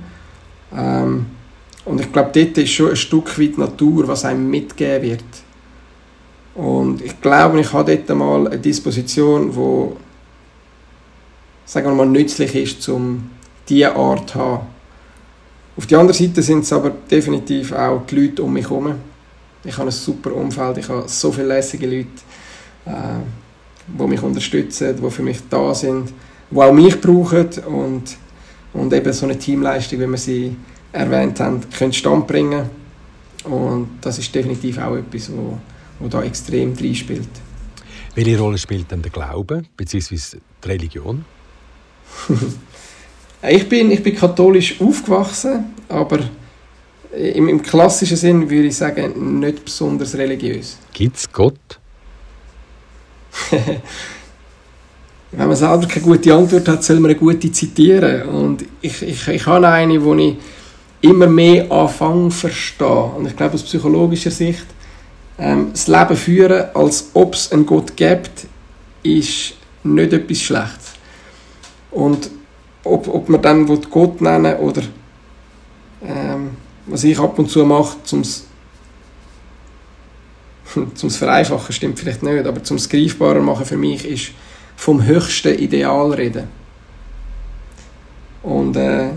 Ähm, 0.76 1.26
und 1.84 2.00
ich 2.00 2.12
glaube, 2.12 2.30
dort 2.32 2.58
ist 2.58 2.70
schon 2.70 2.90
ein 2.90 2.96
Stück 2.96 3.38
weit 3.38 3.58
Natur, 3.58 4.06
was 4.06 4.24
einem 4.24 4.48
mitgegeben 4.48 5.10
wird. 5.10 5.24
Und 6.54 7.02
ich 7.02 7.20
glaube, 7.20 7.60
ich 7.60 7.72
habe 7.72 7.96
dort 7.96 8.18
mal 8.18 8.46
eine 8.48 8.58
Disposition, 8.58 9.50
die 9.50 9.96
sagen 11.64 11.86
wir 11.86 11.94
mal, 11.94 12.06
nützlich 12.06 12.54
ist, 12.54 12.88
um 12.88 13.30
diese 13.68 13.94
Art 13.94 14.30
zu 14.30 14.38
haben. 14.38 14.66
Auf 15.76 15.86
der 15.86 16.00
anderen 16.00 16.18
Seite 16.18 16.42
sind 16.42 16.64
es 16.64 16.72
aber 16.72 16.90
definitiv 16.90 17.72
auch 17.72 18.04
die 18.06 18.16
Leute 18.16 18.42
um 18.42 18.52
mich 18.52 18.68
herum. 18.68 18.94
Ich 19.62 19.76
habe 19.78 19.88
ein 19.88 19.92
super 19.92 20.34
Umfeld, 20.34 20.78
ich 20.78 20.88
habe 20.88 21.04
so 21.06 21.30
viele 21.30 21.46
lässige 21.46 21.86
Leute, 21.86 22.08
äh, 22.86 22.90
die 23.98 24.06
mich 24.06 24.22
unterstützen, 24.22 24.96
die 25.02 25.10
für 25.10 25.22
mich 25.22 25.38
da 25.48 25.74
sind, 25.74 26.12
die 26.50 26.56
auch 26.56 26.72
mich 26.72 27.00
brauchen 27.00 27.48
und, 27.66 28.16
und 28.72 28.92
eben 28.92 29.12
so 29.12 29.26
eine 29.26 29.38
Teamleistung, 29.38 30.00
wie 30.00 30.06
wir 30.06 30.18
sie 30.18 30.56
erwähnt 30.92 31.40
haben, 31.40 31.60
können 31.76 31.92
Stand 31.92 32.26
bringen. 32.26 32.68
Und 33.44 33.88
das 34.00 34.18
ist 34.18 34.34
definitiv 34.34 34.78
auch 34.78 34.96
etwas, 34.96 35.30
wo, 35.32 35.58
wo 35.98 36.08
da 36.08 36.22
extrem 36.22 36.74
reinspielt. 36.74 37.28
Welche 38.14 38.38
Rolle 38.38 38.58
spielt 38.58 38.90
denn 38.90 39.02
der 39.02 39.10
Glaube 39.10 39.62
bzw. 39.76 40.16
die 40.64 40.68
Religion? 40.68 41.24
ich, 43.42 43.68
bin, 43.68 43.90
ich 43.90 44.02
bin 44.02 44.16
katholisch 44.16 44.80
aufgewachsen, 44.80 45.66
aber 45.88 46.18
im, 47.12 47.48
im 47.48 47.62
klassischen 47.62 48.16
Sinn 48.16 48.50
würde 48.50 48.68
ich 48.68 48.76
sagen, 48.76 49.40
nicht 49.40 49.64
besonders 49.64 50.14
religiös. 50.16 50.78
Gibt 50.92 51.16
es 51.16 51.32
Gott? 51.32 51.79
Wenn 55.32 55.46
man 55.46 55.56
selber 55.56 55.86
keine 55.86 56.04
gute 56.04 56.34
Antwort 56.34 56.66
hat, 56.66 56.82
soll 56.82 56.98
man 56.98 57.12
eine 57.12 57.18
gute 57.18 57.52
zitieren. 57.52 58.22
Und 58.28 58.64
ich, 58.80 59.00
ich, 59.02 59.28
ich 59.28 59.46
habe 59.46 59.68
eine, 59.68 60.02
wo 60.02 60.14
ich 60.14 60.36
immer 61.00 61.28
mehr 61.28 61.70
anfange 61.70 62.30
zu 62.30 62.38
verstehen. 62.38 63.10
Und 63.16 63.26
ich 63.26 63.36
glaube, 63.36 63.54
aus 63.54 63.62
psychologischer 63.62 64.30
Sicht, 64.32 64.66
ähm, 65.38 65.68
das 65.72 65.86
Leben 65.86 66.16
führen, 66.16 66.64
als 66.74 67.10
ob 67.14 67.34
es 67.34 67.52
einen 67.52 67.64
Gott 67.64 67.96
gibt, 67.96 68.46
ist 69.02 69.54
nicht 69.84 70.12
etwas 70.12 70.40
Schlechtes. 70.40 70.92
Und 71.90 72.30
ob, 72.84 73.08
ob 73.08 73.28
man 73.28 73.40
dann 73.42 73.66
Gott 73.90 74.20
nennen 74.20 74.56
oder 74.56 74.82
ähm, 76.02 76.50
was 76.86 77.04
ich 77.04 77.18
ab 77.18 77.38
und 77.38 77.50
zu 77.50 77.64
mache, 77.64 77.96
zum 78.04 78.22
zum 80.94 81.10
vereinfachen 81.10 81.72
stimmt 81.72 81.98
vielleicht 81.98 82.22
nicht, 82.22 82.46
aber 82.46 82.62
zum 82.62 82.76
greifbarer 82.76 83.40
machen 83.40 83.66
für 83.66 83.76
mich 83.76 84.04
ist 84.04 84.32
vom 84.76 85.04
höchsten 85.04 85.58
Ideal 85.58 86.12
reden. 86.12 86.48
Und 88.42 88.76
äh, 88.76 89.10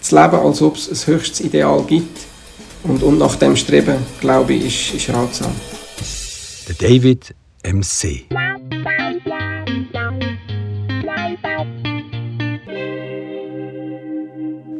zu 0.00 0.14
leben, 0.14 0.36
als 0.36 0.60
ob 0.60 0.76
es 0.76 0.88
ein 0.88 1.14
höchstes 1.14 1.40
Ideal 1.40 1.82
gibt 1.84 2.18
und, 2.82 3.02
und 3.02 3.18
nach 3.18 3.36
dem 3.36 3.56
streben, 3.56 3.96
glaube 4.20 4.52
ich, 4.52 4.92
ist, 4.92 5.08
ist 5.08 5.14
ratsam. 5.14 5.52
Der 6.68 6.74
David 6.74 7.34
MC. 7.64 8.26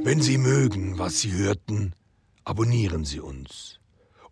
Wenn 0.02 0.20
Sie 0.20 0.36
mögen, 0.36 0.98
was 0.98 1.22
Sie 1.22 1.32
hörten, 1.32 1.94
abonnieren 2.44 3.06
Sie 3.06 3.20
uns 3.20 3.78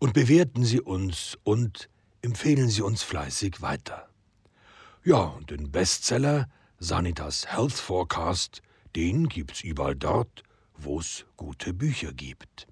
und 0.03 0.15
bewerten 0.15 0.65
Sie 0.65 0.81
uns 0.81 1.39
und 1.45 1.89
empfehlen 2.23 2.69
Sie 2.69 2.83
uns 2.83 3.05
fleißig 3.05 3.63
weiter. 3.63 4.09
Ja, 5.05 5.21
und 5.21 5.53
den 5.53 5.71
Bestseller 5.71 6.49
Sanitas 6.81 7.47
Health 7.47 7.75
Forecast, 7.75 8.63
den 8.97 9.29
gibt's 9.29 9.61
überall 9.61 9.95
dort, 9.95 10.43
wo 10.77 10.99
es 10.99 11.25
gute 11.37 11.73
Bücher 11.73 12.13
gibt. 12.13 12.67